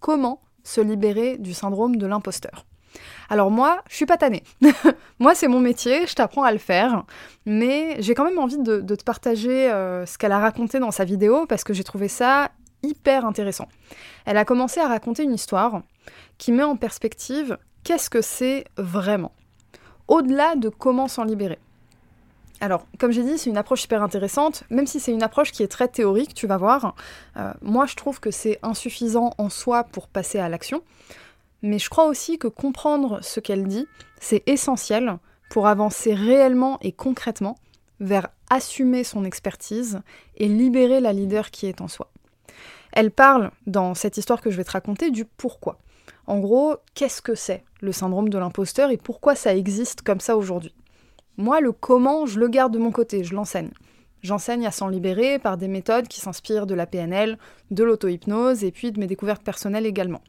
comment 0.00 0.40
se 0.62 0.80
libérer 0.80 1.38
du 1.38 1.54
syndrome 1.54 1.96
de 1.96 2.06
l'imposteur. 2.06 2.66
Alors 3.28 3.50
moi, 3.50 3.82
je 3.88 3.96
suis 3.96 4.06
pas 4.06 4.16
tannée. 4.16 4.42
moi, 5.18 5.34
c'est 5.34 5.48
mon 5.48 5.60
métier, 5.60 6.06
je 6.06 6.14
t'apprends 6.14 6.44
à 6.44 6.52
le 6.52 6.58
faire. 6.58 7.04
Mais 7.46 8.00
j'ai 8.00 8.14
quand 8.14 8.24
même 8.24 8.38
envie 8.38 8.58
de, 8.58 8.80
te 8.80 9.04
partager 9.04 9.70
euh, 9.70 10.06
ce 10.06 10.18
qu'elle 10.18 10.32
a 10.32 10.38
raconté 10.38 10.78
dans 10.78 10.90
sa 10.90 11.04
vidéo 11.04 11.46
parce 11.46 11.64
que 11.64 11.72
j'ai 11.72 11.84
trouvé 11.84 12.08
ça 12.08 12.50
hyper 12.82 13.24
intéressant. 13.24 13.68
Elle 14.26 14.36
a 14.36 14.44
commencé 14.44 14.80
à 14.80 14.88
raconter 14.88 15.22
une 15.24 15.32
histoire 15.32 15.82
qui 16.38 16.52
met 16.52 16.62
en 16.62 16.76
perspective 16.76 17.58
qu'est-ce 17.82 18.10
que 18.10 18.20
c'est 18.20 18.64
vraiment, 18.76 19.32
au-delà 20.08 20.56
de 20.56 20.68
comment 20.68 21.08
s'en 21.08 21.24
libérer. 21.24 21.58
Alors, 22.60 22.86
comme 22.98 23.10
j'ai 23.10 23.24
dit, 23.24 23.36
c'est 23.36 23.50
une 23.50 23.56
approche 23.56 23.84
hyper 23.84 24.02
intéressante, 24.02 24.64
même 24.70 24.86
si 24.86 25.00
c'est 25.00 25.12
une 25.12 25.22
approche 25.22 25.52
qui 25.52 25.62
est 25.62 25.68
très 25.68 25.88
théorique, 25.88 26.34
tu 26.34 26.46
vas 26.46 26.56
voir. 26.56 26.94
Euh, 27.36 27.52
moi, 27.62 27.86
je 27.86 27.94
trouve 27.94 28.20
que 28.20 28.30
c'est 28.30 28.58
insuffisant 28.62 29.34
en 29.38 29.50
soi 29.50 29.84
pour 29.84 30.08
passer 30.08 30.38
à 30.38 30.48
l'action. 30.48 30.82
Mais 31.62 31.78
je 31.78 31.90
crois 31.90 32.06
aussi 32.06 32.38
que 32.38 32.46
comprendre 32.46 33.20
ce 33.22 33.40
qu'elle 33.40 33.66
dit, 33.66 33.86
c'est 34.20 34.42
essentiel 34.46 35.18
pour 35.50 35.66
avancer 35.66 36.14
réellement 36.14 36.78
et 36.80 36.92
concrètement 36.92 37.56
vers 38.00 38.28
assumer 38.50 39.04
son 39.04 39.24
expertise 39.24 40.00
et 40.36 40.48
libérer 40.48 41.00
la 41.00 41.12
leader 41.12 41.50
qui 41.50 41.66
est 41.66 41.80
en 41.80 41.88
soi. 41.88 42.10
Elle 42.92 43.10
parle, 43.10 43.50
dans 43.66 43.94
cette 43.94 44.16
histoire 44.16 44.40
que 44.40 44.50
je 44.50 44.56
vais 44.56 44.64
te 44.64 44.70
raconter, 44.70 45.10
du 45.10 45.24
pourquoi. 45.24 45.78
En 46.26 46.38
gros, 46.38 46.76
qu'est-ce 46.94 47.22
que 47.22 47.34
c'est 47.34 47.64
le 47.80 47.92
syndrome 47.92 48.28
de 48.28 48.38
l'imposteur 48.38 48.90
et 48.90 48.96
pourquoi 48.96 49.34
ça 49.34 49.54
existe 49.54 50.02
comme 50.02 50.20
ça 50.20 50.36
aujourd'hui? 50.36 50.74
Moi, 51.36 51.60
le 51.60 51.72
comment, 51.72 52.26
je 52.26 52.38
le 52.38 52.48
garde 52.48 52.72
de 52.72 52.78
mon 52.78 52.92
côté, 52.92 53.24
je 53.24 53.34
l'enseigne. 53.34 53.70
J'enseigne 54.22 54.66
à 54.66 54.70
s'en 54.70 54.88
libérer 54.88 55.38
par 55.38 55.58
des 55.58 55.68
méthodes 55.68 56.08
qui 56.08 56.20
s'inspirent 56.20 56.66
de 56.66 56.74
la 56.74 56.86
PNL, 56.86 57.38
de 57.70 57.84
l'auto-hypnose 57.84 58.64
et 58.64 58.72
puis 58.72 58.90
de 58.90 58.98
mes 58.98 59.06
découvertes 59.06 59.42
personnelles 59.42 59.84
également. 59.84 60.22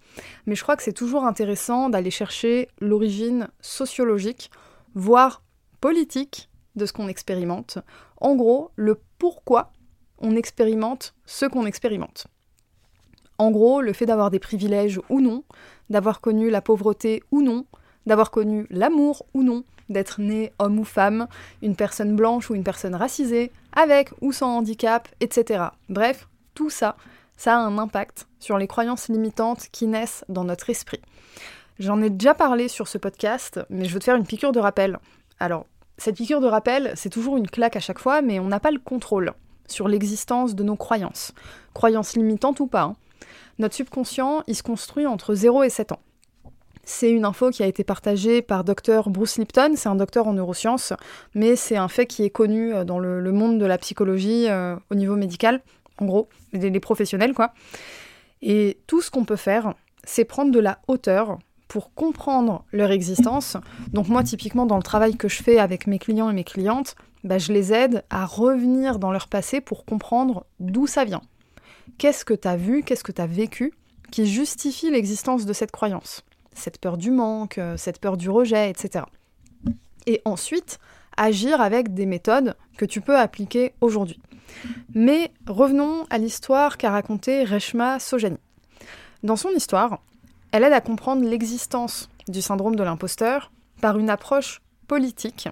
Mais 0.45 0.55
je 0.55 0.63
crois 0.63 0.75
que 0.75 0.83
c'est 0.83 0.91
toujours 0.91 1.23
intéressant 1.23 1.87
d'aller 1.87 2.11
chercher 2.11 2.67
l'origine 2.81 3.47
sociologique, 3.61 4.51
voire 4.95 5.43
politique 5.79 6.49
de 6.75 6.85
ce 6.85 6.91
qu'on 6.91 7.07
expérimente. 7.07 7.77
En 8.17 8.35
gros, 8.35 8.71
le 8.75 8.99
pourquoi 9.17 9.71
on 10.17 10.35
expérimente 10.35 11.15
ce 11.25 11.45
qu'on 11.45 11.65
expérimente. 11.65 12.27
En 13.37 13.51
gros, 13.51 13.81
le 13.81 13.93
fait 13.93 14.05
d'avoir 14.05 14.31
des 14.31 14.39
privilèges 14.39 14.99
ou 15.09 15.19
non, 15.19 15.43
d'avoir 15.89 16.21
connu 16.21 16.49
la 16.49 16.61
pauvreté 16.61 17.23
ou 17.31 17.41
non, 17.41 17.65
d'avoir 18.05 18.31
connu 18.31 18.65
l'amour 18.69 19.25
ou 19.33 19.43
non, 19.43 19.63
d'être 19.89 20.21
né 20.21 20.51
homme 20.59 20.79
ou 20.79 20.83
femme, 20.83 21.27
une 21.61 21.75
personne 21.75 22.15
blanche 22.15 22.49
ou 22.49 22.55
une 22.55 22.63
personne 22.63 22.95
racisée, 22.95 23.51
avec 23.73 24.11
ou 24.21 24.31
sans 24.31 24.57
handicap, 24.57 25.07
etc. 25.19 25.65
Bref, 25.89 26.27
tout 26.53 26.69
ça, 26.69 26.95
ça 27.37 27.55
a 27.55 27.59
un 27.59 27.77
impact 27.77 28.27
sur 28.39 28.57
les 28.57 28.67
croyances 28.67 29.09
limitantes 29.09 29.67
qui 29.71 29.87
naissent 29.87 30.23
dans 30.29 30.43
notre 30.43 30.69
esprit. 30.69 31.01
J'en 31.77 32.01
ai 32.01 32.09
déjà 32.09 32.33
parlé 32.33 32.69
sur 32.69 32.87
ce 32.87 32.97
podcast, 32.97 33.59
mais 33.69 33.85
je 33.85 33.93
veux 33.93 33.99
te 33.99 34.05
faire 34.05 34.15
une 34.15 34.25
piqûre 34.25 34.53
de 34.53 34.59
rappel. 34.59 34.97
Alors, 35.39 35.65
cette 35.97 36.15
piqûre 36.15 36.39
de 36.39 36.47
rappel, 36.47 36.93
c'est 36.95 37.09
toujours 37.09 37.37
une 37.37 37.49
claque 37.49 37.75
à 37.75 37.81
chaque 37.81 37.99
fois, 37.99 38.21
mais 38.21 38.39
on 38.39 38.47
n'a 38.47 38.61
pas 38.61 38.71
le 38.71 38.79
contrôle 38.79 39.33
sur 39.67 39.87
l'existence 39.87 40.55
de 40.55 40.63
nos 40.63 40.75
croyances. 40.75 41.33
Croyances 41.73 42.15
limitantes 42.15 42.59
ou 42.59 42.67
pas. 42.67 42.83
Hein. 42.83 42.95
Notre 43.59 43.75
subconscient, 43.75 44.43
il 44.47 44.55
se 44.55 44.63
construit 44.63 45.05
entre 45.05 45.33
0 45.33 45.63
et 45.63 45.69
7 45.69 45.91
ans. 45.91 45.99
C'est 46.83 47.09
une 47.09 47.25
info 47.25 47.49
qui 47.49 47.63
a 47.63 47.65
été 47.65 47.83
partagée 47.83 48.41
par 48.43 48.63
Dr 48.63 49.09
Bruce 49.09 49.37
Lipton, 49.37 49.73
c'est 49.75 49.89
un 49.89 49.95
docteur 49.95 50.27
en 50.27 50.33
neurosciences, 50.33 50.93
mais 51.33 51.55
c'est 51.55 51.77
un 51.77 51.87
fait 51.87 52.05
qui 52.05 52.23
est 52.23 52.29
connu 52.29 52.73
euh, 52.73 52.83
dans 52.83 52.99
le, 52.99 53.31
monde 53.31 53.59
de 53.59 53.65
la 53.65 53.79
psychologie 53.79 54.47
euh, 54.49 54.75
au 54.91 54.95
niveau 54.95 55.15
médical, 55.15 55.61
en 55.99 56.05
gros, 56.05 56.29
les 56.53 56.79
professionnels 56.79 57.33
quoi. 57.33 57.53
Et 58.43 58.77
tout 58.85 59.01
ce 59.01 59.09
qu'on 59.09 59.25
peut 59.25 59.35
faire, 59.35 59.73
c'est 60.03 60.25
prendre 60.25 60.51
de 60.51 60.59
la 60.59 60.79
hauteur 60.87 61.39
pour 61.67 61.93
comprendre 61.93 62.63
leur 62.71 62.91
existence. 62.91 63.57
Donc 63.91 64.07
moi, 64.07 64.23
typiquement, 64.23 64.67
dans 64.67 64.77
le 64.77 64.83
travail 64.83 65.17
que 65.17 65.27
je 65.27 65.41
fais 65.41 65.57
avec 65.57 65.87
mes 65.87 65.97
clients 65.97 66.29
et 66.29 66.33
mes 66.33 66.43
clientes, 66.43 66.95
bah, 67.23 67.39
je 67.39 67.51
les 67.51 67.73
aide 67.73 68.03
à 68.11 68.25
revenir 68.25 68.99
dans 68.99 69.11
leur 69.11 69.27
passé 69.27 69.61
pour 69.61 69.83
comprendre 69.83 70.45
d'où 70.59 70.85
ça 70.85 71.05
vient. 71.05 71.21
Qu'est-ce 71.97 72.25
que 72.25 72.33
tu 72.33 72.47
as 72.47 72.57
vu, 72.57 72.83
qu'est-ce 72.83 73.03
que 73.03 73.11
tu 73.11 73.21
as 73.21 73.27
vécu 73.27 73.73
qui 74.11 74.25
justifie 74.25 74.89
l'existence 74.91 75.45
de 75.45 75.53
cette 75.53 75.71
croyance? 75.71 76.23
Cette 76.53 76.79
peur 76.79 76.97
du 76.97 77.11
manque, 77.11 77.57
euh, 77.57 77.77
cette 77.77 77.99
peur 77.99 78.17
du 78.17 78.29
rejet, 78.29 78.69
etc. 78.69 79.05
Et 80.05 80.21
ensuite, 80.25 80.79
agir 81.17 81.61
avec 81.61 81.93
des 81.93 82.05
méthodes 82.05 82.55
que 82.77 82.85
tu 82.85 83.01
peux 83.01 83.17
appliquer 83.17 83.73
aujourd'hui. 83.81 84.19
Mais 84.93 85.31
revenons 85.47 86.05
à 86.09 86.17
l'histoire 86.17 86.77
qu'a 86.77 86.91
racontée 86.91 87.43
Reshma 87.43 87.99
Sojani. 87.99 88.37
Dans 89.23 89.35
son 89.35 89.49
histoire, 89.49 90.01
elle 90.51 90.63
aide 90.63 90.73
à 90.73 90.81
comprendre 90.81 91.27
l'existence 91.27 92.09
du 92.27 92.41
syndrome 92.41 92.75
de 92.75 92.83
l'imposteur 92.83 93.51
par 93.81 93.97
une 93.97 94.09
approche 94.09 94.61
politique. 94.87 95.49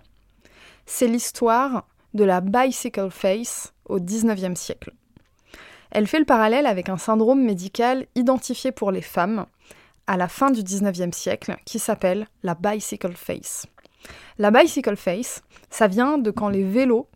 C'est 0.86 1.08
l'histoire 1.08 1.88
de 2.14 2.24
la 2.24 2.42
bicycle 2.42 3.10
face 3.10 3.74
au 3.86 4.00
XIXe 4.00 4.60
siècle. 4.60 4.94
Elle 5.96 6.08
fait 6.08 6.18
le 6.18 6.26
parallèle 6.26 6.66
avec 6.66 6.90
un 6.90 6.98
syndrome 6.98 7.44
médical 7.44 8.08
identifié 8.16 8.72
pour 8.72 8.92
les 8.92 9.04
femmes 9.04 9.46
à 10.08 10.18
la 10.18 10.28
fin 10.28 10.50
du 10.50 10.64
XIXe 10.64 11.16
siècle 11.16 11.56
qui 11.66 11.78
s'appelle 11.78 12.28
la 12.42 12.56
bicycle 12.56 13.14
face. 13.14 13.68
La 14.40 14.50
bicycle 14.50 14.96
face, 14.96 15.44
ça 15.70 15.88
vient 15.88 16.18
de 16.18 16.32
quand 16.32 16.50
les 16.50 16.64
vélos 16.64 17.08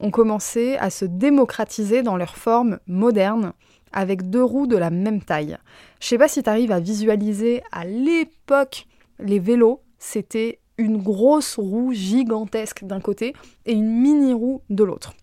ont 0.00 0.10
commencé 0.10 0.76
à 0.76 0.90
se 0.90 1.06
démocratiser 1.06 2.02
dans 2.02 2.18
leur 2.18 2.36
forme 2.36 2.78
moderne 2.86 3.54
avec 3.94 4.28
deux 4.28 4.44
roues 4.44 4.66
de 4.66 4.76
la 4.76 4.90
même 4.90 5.22
taille. 5.22 5.56
Je 5.98 6.08
sais 6.08 6.18
pas 6.18 6.28
si 6.28 6.42
tu 6.42 6.50
arrives 6.50 6.72
à 6.72 6.80
visualiser 6.80 7.62
à 7.72 7.86
l'époque 7.86 8.86
les 9.18 9.38
vélos, 9.38 9.80
c'était 9.98 10.60
une 10.76 10.98
grosse 10.98 11.56
roue 11.56 11.94
gigantesque 11.94 12.84
d'un 12.84 13.00
côté 13.00 13.32
et 13.64 13.72
une 13.72 13.98
mini 13.98 14.34
roue 14.34 14.60
de 14.68 14.84
l'autre. 14.84 15.14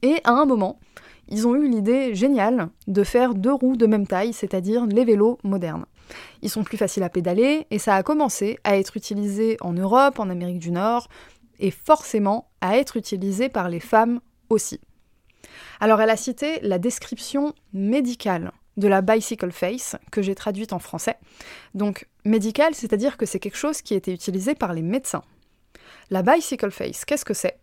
Et 0.00 0.16
à 0.24 0.30
un 0.30 0.46
moment, 0.46 0.78
ils 1.28 1.46
ont 1.46 1.54
eu 1.54 1.68
l'idée 1.68 2.14
géniale 2.14 2.68
de 2.86 3.04
faire 3.04 3.34
deux 3.34 3.52
roues 3.52 3.76
de 3.76 3.86
même 3.86 4.06
taille, 4.06 4.32
c'est-à-dire 4.32 4.86
les 4.86 5.04
vélos 5.04 5.38
modernes. 5.42 5.86
Ils 6.42 6.50
sont 6.50 6.64
plus 6.64 6.76
faciles 6.76 7.02
à 7.02 7.08
pédaler 7.08 7.66
et 7.70 7.78
ça 7.78 7.96
a 7.96 8.02
commencé 8.02 8.58
à 8.64 8.76
être 8.76 8.96
utilisé 8.96 9.56
en 9.60 9.72
Europe, 9.72 10.18
en 10.18 10.30
Amérique 10.30 10.60
du 10.60 10.70
Nord 10.70 11.08
et 11.58 11.70
forcément 11.70 12.48
à 12.60 12.76
être 12.76 12.96
utilisé 12.96 13.48
par 13.48 13.68
les 13.68 13.80
femmes 13.80 14.20
aussi. 14.50 14.80
Alors 15.80 16.00
elle 16.00 16.10
a 16.10 16.16
cité 16.16 16.60
la 16.62 16.78
description 16.78 17.54
médicale 17.72 18.52
de 18.76 18.88
la 18.88 19.00
bicycle 19.00 19.52
face 19.52 19.96
que 20.10 20.22
j'ai 20.22 20.34
traduite 20.34 20.72
en 20.72 20.78
français. 20.78 21.16
Donc 21.74 22.06
médical, 22.24 22.74
c'est-à-dire 22.74 23.16
que 23.16 23.26
c'est 23.26 23.38
quelque 23.38 23.56
chose 23.56 23.82
qui 23.82 23.94
été 23.94 24.12
utilisé 24.12 24.54
par 24.54 24.74
les 24.74 24.82
médecins. 24.82 25.22
La 26.10 26.22
bicycle 26.22 26.70
face, 26.70 27.04
qu'est-ce 27.04 27.24
que 27.24 27.34
c'est? 27.34 27.58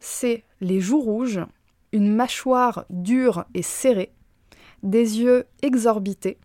C'est 0.00 0.44
les 0.60 0.80
joues 0.80 1.00
rouges, 1.00 1.40
une 1.92 2.14
mâchoire 2.14 2.84
dure 2.90 3.44
et 3.54 3.62
serrée, 3.62 4.12
des 4.82 5.20
yeux 5.20 5.44
exorbités, 5.62 6.38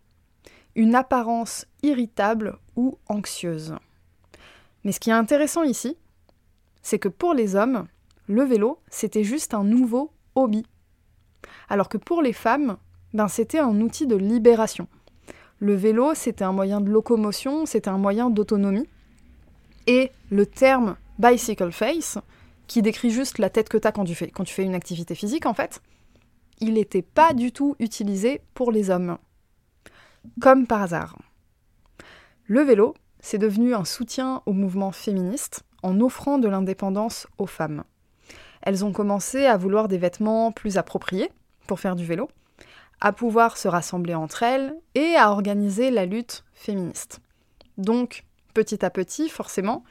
une 0.76 0.96
apparence 0.96 1.66
irritable 1.82 2.58
ou 2.76 2.98
anxieuse. 3.08 3.76
Mais 4.84 4.92
ce 4.92 5.00
qui 5.00 5.10
est 5.10 5.14
intéressant 5.14 5.64
ici, 5.64 5.98
c'est 6.82 7.00
que 7.00 7.10
pour 7.10 7.34
les 7.34 7.56
hommes, 7.56 7.88
le 8.28 8.44
vélo, 8.44 8.80
c'était 8.90 9.24
juste 9.24 9.54
un 9.54 9.64
nouveau 9.64 10.12
hobby. 10.36 10.66
Alors 11.70 11.90
que 11.90 11.98
pour 11.98 12.22
les 12.22 12.34
femmes, 12.34 12.78
ben, 13.14 13.28
c'était 13.28 13.60
un 13.60 13.82
outil 13.82 14.06
de 14.06 14.16
libération. 14.16 14.88
Le 15.60 15.74
vélo, 15.74 16.14
c'était 16.14 16.44
un 16.44 16.52
moyen 16.52 16.82
de 16.82 16.90
locomotion, 16.90 17.66
c'était 17.66 17.90
un 17.90 17.98
moyen 17.98 18.30
d'autonomie. 18.30 18.88
Et 19.88 20.12
le 20.30 20.46
terme 20.46 20.98
bicycle 21.18 21.72
face, 21.72 22.20
qui 22.68 22.82
décrit 22.82 23.10
juste 23.10 23.40
la 23.40 23.50
tête 23.50 23.70
que 23.70 23.78
tu 23.78 23.88
as 23.88 23.92
quand 23.92 24.06
tu, 24.06 24.16
fais, 24.16 24.30
quand 24.30 24.44
tu 24.44 24.54
fais 24.54 24.64
une 24.64 24.76
activité 24.76 25.16
physique, 25.16 25.46
en 25.46 25.54
fait, 25.54 25.82
il 26.60 26.74
n'était 26.74 27.02
pas 27.02 27.34
du 27.34 27.52
tout 27.52 27.76
utilisé 27.80 28.42
pour 28.54 28.72
les 28.72 28.90
hommes. 28.90 29.18
Comme 30.42 30.68
par 30.68 30.82
hasard. 30.82 31.18
Le 32.46 32.62
vélo, 32.62 32.96
c'est 33.20 33.38
devenu 33.38 33.74
un 33.74 33.86
soutien 33.86 34.42
au 34.46 34.54
mouvement 34.54 34.92
féministe 34.92 35.64
en 35.84 36.00
offrant 36.02 36.38
de 36.38 36.48
l'indépendance 36.48 37.28
aux 37.38 37.46
femmes. 37.46 37.84
Elles 38.62 38.84
ont 38.84 38.92
commencé 38.92 39.46
à 39.46 39.58
vouloir 39.58 39.88
des 39.88 39.98
vêtements 39.98 40.52
plus 40.52 40.78
appropriés 40.78 41.32
pour 41.68 41.80
faire 41.80 41.96
du 41.96 42.06
vélo, 42.06 42.30
à 43.00 43.14
pouvoir 43.14 43.58
se 43.58 43.68
rassembler 43.68 44.16
entre 44.16 44.44
elles 44.44 44.76
et 44.96 45.16
à 45.16 45.32
organiser 45.32 45.92
la 45.92 46.06
lutte 46.06 46.44
féministe. 46.54 47.20
Donc, 47.78 48.26
petit 48.54 48.84
à 48.84 48.90
petit, 48.90 49.30
forcément, 49.30 49.84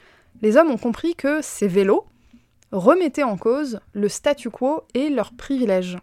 les 0.42 0.56
hommes 0.56 0.71
ont 0.71 0.78
compris 0.78 1.14
que 1.14 1.40
ces 1.40 1.68
vélos 1.68 2.04
remettaient 2.73 3.23
en 3.23 3.37
cause 3.37 3.80
le 3.92 4.08
statu 4.08 4.50
quo 4.50 4.82
et 4.94 5.08
leurs 5.08 5.32
privilèges. 5.32 5.99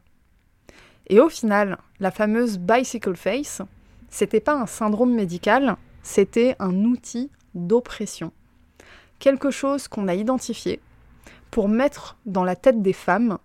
Et 1.08 1.20
au 1.20 1.30
final, 1.30 1.78
la 2.00 2.12
fameuse 2.12 2.58
bicycle 2.58 3.16
face, 3.16 3.62
c'était 4.10 4.40
pas 4.40 4.54
un 4.54 4.66
syndrome 4.66 5.14
médical, 5.14 5.76
c'était 6.02 6.56
un 6.60 6.76
outil 6.86 7.30
d'oppression. 7.56 8.32
Quelque 9.20 9.52
chose 9.52 9.88
qu'on 9.88 10.08
a 10.08 10.16
identifié 10.16 10.82
pour 11.52 11.68
mettre 11.70 12.18
dans 12.26 12.44
la 12.44 12.56
tête 12.56 12.82
des 12.82 12.94
femmes 12.94 13.38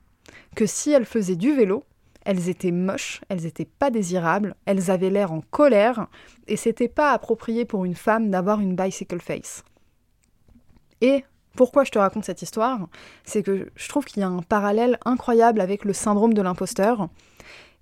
que 0.54 0.66
si 0.66 0.92
elles 0.92 1.04
faisaient 1.04 1.36
du 1.36 1.52
vélo, 1.52 1.84
elles 2.24 2.48
étaient 2.48 2.72
moches, 2.72 3.20
elles 3.28 3.42
n'étaient 3.42 3.64
pas 3.64 3.90
désirables, 3.90 4.54
elles 4.66 4.90
avaient 4.90 5.10
l'air 5.10 5.32
en 5.32 5.40
colère, 5.40 6.08
et 6.46 6.56
c'était 6.56 6.88
pas 6.88 7.12
approprié 7.12 7.64
pour 7.64 7.84
une 7.84 7.94
femme 7.94 8.30
d'avoir 8.30 8.60
une 8.60 8.76
bicycle 8.76 9.20
face. 9.20 9.64
Et 11.00 11.24
pourquoi 11.58 11.82
je 11.82 11.90
te 11.90 11.98
raconte 11.98 12.24
cette 12.24 12.40
histoire 12.40 12.86
C'est 13.24 13.42
que 13.42 13.68
je 13.74 13.88
trouve 13.88 14.04
qu'il 14.04 14.20
y 14.20 14.22
a 14.22 14.28
un 14.28 14.42
parallèle 14.42 14.96
incroyable 15.04 15.60
avec 15.60 15.84
le 15.84 15.92
syndrome 15.92 16.32
de 16.32 16.40
l'imposteur. 16.40 17.08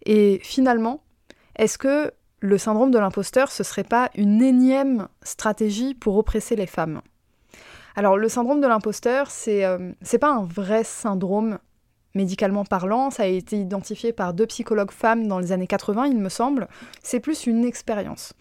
Et 0.06 0.40
finalement, 0.42 1.02
est-ce 1.56 1.76
que 1.76 2.11
le 2.40 2.56
syndrome 2.56 2.90
de 2.90 2.99
l'imposteur, 2.99 3.52
ce 3.52 3.62
serait 3.62 3.85
pas 3.85 4.09
une 4.14 4.40
énième 4.40 5.09
stratégie 5.23 5.92
pour 5.92 6.16
oppresser 6.16 6.56
les 6.56 6.64
femmes? 6.64 7.02
Alors 7.97 8.16
le 8.16 8.30
syndrome 8.30 8.62
de 8.62 8.66
l'imposteur, 8.66 9.30
c'est 9.30 9.66
euh, 9.66 9.92
pas 10.18 10.30
un 10.30 10.45
vrai 10.45 10.83
syndrome 10.83 11.59
médicalement 12.14 12.64
parlant, 12.64 13.11
ça 13.11 13.25
a 13.25 13.26
été 13.26 13.59
identifié 13.59 14.14
par 14.14 14.33
deux 14.33 14.47
psychologues 14.47 14.90
femmes 14.90 15.28
dans 15.28 15.38
les 15.38 15.52
années 15.52 15.66
80, 15.66 16.06
il 16.06 16.18
me 16.18 16.30
semble. 16.30 16.66
C'est 17.02 17.21
plus 17.21 17.47
une 17.47 17.66
expérience. 17.66 18.33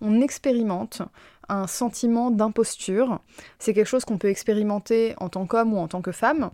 On 0.00 0.20
expérimente 0.20 1.02
un 1.50 1.66
sentiment 1.66 2.30
d'imposture. 2.30 3.20
C'est 3.58 3.74
quelque 3.74 3.86
chose 3.86 4.04
qu'on 4.04 4.18
peut 4.18 4.28
expérimenter 4.28 5.14
en 5.18 5.28
tant 5.28 5.46
qu'homme 5.46 5.74
ou 5.74 5.78
en 5.78 5.88
tant 5.88 6.02
que 6.02 6.12
femme. 6.12 6.50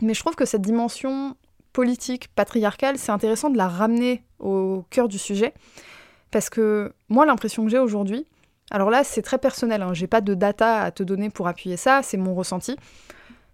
Mais 0.00 0.14
je 0.14 0.20
trouve 0.20 0.34
que 0.34 0.44
cette 0.44 0.62
dimension 0.62 1.36
politique, 1.72 2.28
patriarcale, 2.34 2.98
c'est 2.98 3.12
intéressant 3.12 3.50
de 3.50 3.56
la 3.56 3.68
ramener 3.68 4.24
au 4.38 4.84
cœur 4.90 5.08
du 5.08 5.18
sujet. 5.18 5.54
Parce 6.30 6.50
que 6.50 6.92
moi, 7.08 7.26
l'impression 7.26 7.64
que 7.64 7.70
j'ai 7.70 7.78
aujourd'hui, 7.78 8.26
alors 8.70 8.90
là, 8.90 9.04
c'est 9.04 9.22
très 9.22 9.38
personnel, 9.38 9.82
hein. 9.82 9.92
j'ai 9.92 10.06
pas 10.06 10.20
de 10.20 10.34
data 10.34 10.80
à 10.82 10.90
te 10.90 11.02
donner 11.02 11.28
pour 11.28 11.46
appuyer 11.46 11.76
ça, 11.76 12.02
c'est 12.02 12.16
mon 12.16 12.34
ressenti. 12.34 12.76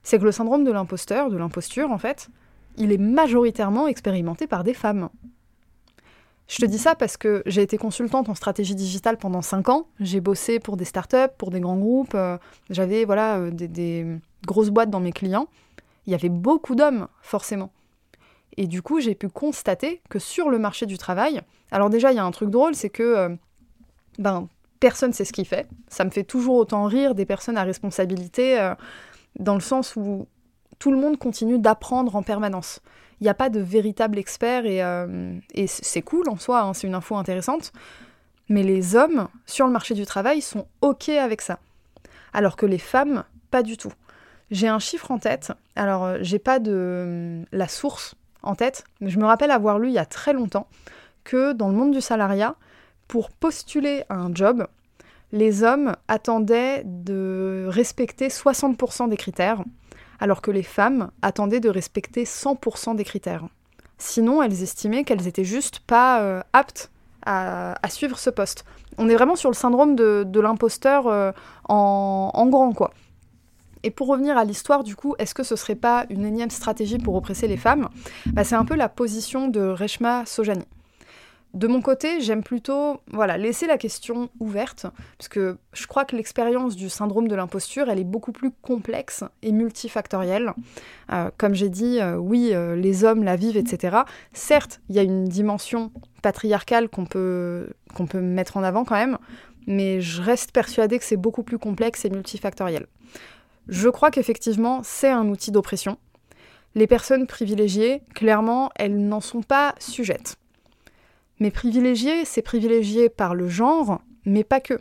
C'est 0.03 0.19
que 0.19 0.25
le 0.25 0.33
syndrome 0.33 0.65
de 0.65 0.71
l'imposteur, 0.71 1.29
de 1.29 1.37
l'imposture 1.37 1.91
en 1.91 1.99
fait, 1.99 2.29
il 2.77 2.93
est 2.93 2.99
majoritairement 2.99 3.89
expérimenté 3.89 4.47
par 4.47 4.63
des 4.63 4.75
femmes. 4.75 5.09
Je 6.49 6.57
te 6.57 6.67
dis 6.67 6.79
ça 6.79 6.95
parce 6.95 7.19
que 7.19 7.43
j'ai 7.45 7.61
été 7.61 7.77
consultante 7.77 8.31
en 8.31 8.35
stratégie 8.35 8.75
digitale 8.75 9.19
pendant 9.19 9.43
5 9.43 9.69
ans. 9.69 9.87
J'ai 10.01 10.21
bossé 10.21 10.59
pour 10.59 10.79
des 10.79 10.87
startups, 10.87 11.29
pour 11.37 11.51
des 11.51 11.61
grands 11.61 11.77
groupes. 11.77 12.15
Euh, 12.15 12.39
j'avais 12.71 13.05
voilà 13.05 13.37
euh, 13.37 13.51
des, 13.51 13.69
des, 13.69 14.07
grosses 14.47 14.71
boîtes 14.71 14.89
dans 14.89 14.99
mes 15.01 15.13
clients. 15.13 15.47
Il 16.07 16.13
y 16.13 16.15
avait 16.15 16.31
beaucoup 16.31 16.75
d'hommes, 16.75 17.07
forcément. 17.21 17.71
Et 18.57 18.67
du 18.67 18.81
coup, 18.81 18.99
j'ai 18.99 19.15
pu 19.15 19.29
constater 19.29 20.01
que 20.09 20.19
sur 20.19 20.49
le 20.49 20.59
marché 20.59 20.87
du 20.87 20.97
travail, 20.97 21.43
alors 21.71 21.91
déjà, 21.91 22.13
il 22.13 22.17
y 22.17 22.19
a 22.19 22.25
un 22.25 22.31
truc 22.31 22.49
drôle, 22.49 22.75
c'est 22.75 22.89
que 22.89 23.03
euh, 23.03 23.29
ben, 24.19 24.49
personne 24.81 25.13
sait 25.13 25.27
ce 25.27 25.35
qu'il 25.35 25.47
fait. 25.47 25.69
Ça 25.89 26.05
me 26.07 26.11
fait 26.11 26.25
toujours 26.25 26.57
autant 26.57 26.87
rire 26.87 27.15
des 27.15 27.27
personnes 27.27 27.59
à 27.59 27.63
responsabilité, 27.63 28.73
dans 29.39 29.55
le 29.55 29.61
sens 29.61 29.97
où 29.97 30.27
tout 30.79 30.91
le 30.91 30.97
monde 30.97 31.19
continue 31.19 31.59
d'apprendre 31.59 32.17
en 32.17 32.23
permanence. 32.23 32.81
Il 33.21 33.25
n'y 33.25 33.31
a 33.31 33.35
pas 33.35 33.51
de 33.51 33.61
véritable 33.61 34.19
expert 34.19 34.67
et, 34.67 34.83
euh, 34.83 35.35
c'est 35.67 36.03
cool 36.03 36.29
en 36.29 36.37
soi, 36.37 36.61
hein, 36.61 36.75
c'est 36.75 36.87
une 36.87 36.95
info 36.95 37.17
intéressante. 37.17 37.73
Mais 38.49 38.63
les 38.63 38.97
hommes 38.97 39.29
sur 39.47 39.67
le 39.67 39.73
marché 39.73 39.95
du 39.95 40.07
travail 40.07 40.41
sont 40.41 40.67
OK 40.81 41.09
avec 41.09 41.43
ça. 41.43 41.59
Alors 42.33 42.57
que 42.57 42.67
les 42.67 42.79
femmes, 42.79 43.25
pas 43.51 43.63
du 43.63 43.77
tout. 43.77 43.93
J'ai 44.51 44.69
un 44.69 44.79
chiffre 44.79 45.11
en 45.11 45.19
tête, 45.19 45.53
alors 45.77 46.05
euh, 46.05 46.19
j'ai 46.23 46.39
pas 46.39 46.59
de 46.59 47.45
la 47.53 47.69
source 47.69 48.15
en 48.43 48.55
tête, 48.55 48.85
mais 49.01 49.11
je 49.11 49.19
me 49.19 49.27
rappelle 49.27 49.51
avoir 49.51 49.79
lu 49.79 49.89
il 49.89 49.95
y 49.95 49.99
a 49.99 50.07
très 50.07 50.33
longtemps 50.33 50.69
que 51.25 51.53
dans 51.53 51.69
le 51.69 51.75
monde 51.75 51.93
du 51.93 52.01
salariat, 52.01 52.55
pour 53.09 53.31
postuler 53.31 54.05
à 54.09 54.15
un 54.15 54.35
job, 54.35 54.67
les 55.33 55.63
hommes 55.63 55.95
attendaient 56.09 56.83
de 56.85 57.67
respecter 57.69 58.29
60% 58.29 59.09
des 59.09 59.17
critères, 59.17 59.63
alors 60.21 60.43
que 60.43 60.51
les 60.51 60.63
femmes 60.63 61.11
attendaient 61.23 61.61
de 61.61 61.69
respecter 61.69 62.25
100% 62.25 62.97
des 62.97 63.05
critères. 63.05 63.45
Sinon, 63.99 64.43
elles 64.43 64.63
estimaient 64.63 65.05
qu'elles 65.05 65.27
étaient 65.27 65.45
juste 65.45 65.81
pas 65.81 66.21
euh, 66.23 66.41
aptes 66.53 66.91
à, 67.27 67.77
suivre 67.91 68.19
ce 68.19 68.31
poste. 68.31 68.65
On 68.97 69.09
est 69.09 69.15
vraiment 69.15 69.37
sur 69.37 69.51
le 69.51 69.55
syndrome 69.55 69.97
de, 69.97 70.41
l'imposteur 70.41 71.07
euh, 71.09 71.33
en, 71.69 72.47
grand, 72.47 72.73
quoi. 72.73 72.93
Et 73.83 73.91
pour 73.91 74.09
revenir 74.09 74.39
à 74.39 74.45
l'histoire, 74.45 74.83
du 74.83 74.97
coup, 74.97 75.15
est-ce 75.19 75.35
que 75.35 75.43
ce 75.43 75.55
serait 75.55 75.75
pas 75.75 76.07
une 76.09 76.25
énième 76.25 76.51
stratégie 76.51 76.99
pour 76.99 77.15
oppresser 77.15 77.47
les 77.47 77.59
femmes? 77.59 77.89
Bah, 78.27 78.45
C'est 78.45 78.55
un 78.55 78.65
peu 78.65 78.77
la 78.77 78.89
position 78.89 79.49
de 79.49 79.61
Reshma 79.61 80.25
Sojani. 80.25 80.65
De 81.55 81.67
mon 81.67 81.81
côté, 81.81 82.21
j'aime 82.21 82.43
plutôt 82.43 83.01
voilà, 83.11 83.39
laisser 83.39 83.67
la 83.67 83.79
question 83.79 84.29
ouverte, 84.39 84.87
parce 85.17 85.29
que 85.29 85.57
je 85.73 85.87
crois 85.87 86.05
que 86.05 86.15
l'expérience 86.15 86.77
du 86.77 86.91
syndrome 86.91 87.27
de 87.27 87.35
l'imposture, 87.35 87.89
elle 87.89 87.99
est 87.99 88.05
beaucoup 88.05 88.33
plus 88.33 88.51
complexe 88.51 89.25
et 89.43 89.53
multifactorielle. 89.53 90.53
Euh, 91.11 91.31
comme 91.39 91.55
j'ai 91.55 91.71
dit, 91.71 92.01
euh, 92.01 92.17
oui, 92.17 92.51
euh, 92.53 92.77
les 92.77 93.05
hommes 93.05 93.25
la 93.25 93.37
vivent, 93.37 93.57
etc. 93.57 93.99
Certes, 94.35 94.81
il 94.91 94.97
y 94.97 94.99
a 94.99 95.03
une 95.03 95.25
dimension 95.25 95.91
patriarcale 96.23 96.91
qu'on 96.91 97.07
peut, 97.07 97.71
qu'on 97.95 98.07
peut 98.07 98.21
mettre 98.21 98.59
en 98.59 98.63
avant 98.63 98.85
quand 98.85 98.97
même, 98.97 99.17
mais 99.67 100.03
je 100.03 100.21
reste 100.21 100.53
persuadée 100.53 100.99
que 100.99 101.05
c'est 101.05 101.17
beaucoup 101.17 101.43
plus 101.43 101.59
complexe 101.59 102.05
et 102.05 102.11
multifactoriel. 102.11 102.87
Je 103.69 103.89
crois 103.89 104.11
qu'effectivement, 104.11 104.83
c'est 104.83 105.11
un 105.11 105.29
outil 105.29 105.51
d'oppression. 105.51 105.97
Les 106.75 106.87
personnes 106.87 107.27
privilégiées, 107.27 108.03
clairement, 108.15 108.71
elles 108.77 108.99
n'en 108.99 109.21
sont 109.21 109.43
pas 109.43 109.75
sujettes. 109.79 110.37
Mais 111.41 111.51
privilégié, 111.51 112.25
c'est 112.25 112.43
privilégié 112.43 113.09
par 113.09 113.35
le 113.35 113.49
genre, 113.49 114.01
mais 114.25 114.45
pas 114.45 114.61
que. 114.61 114.81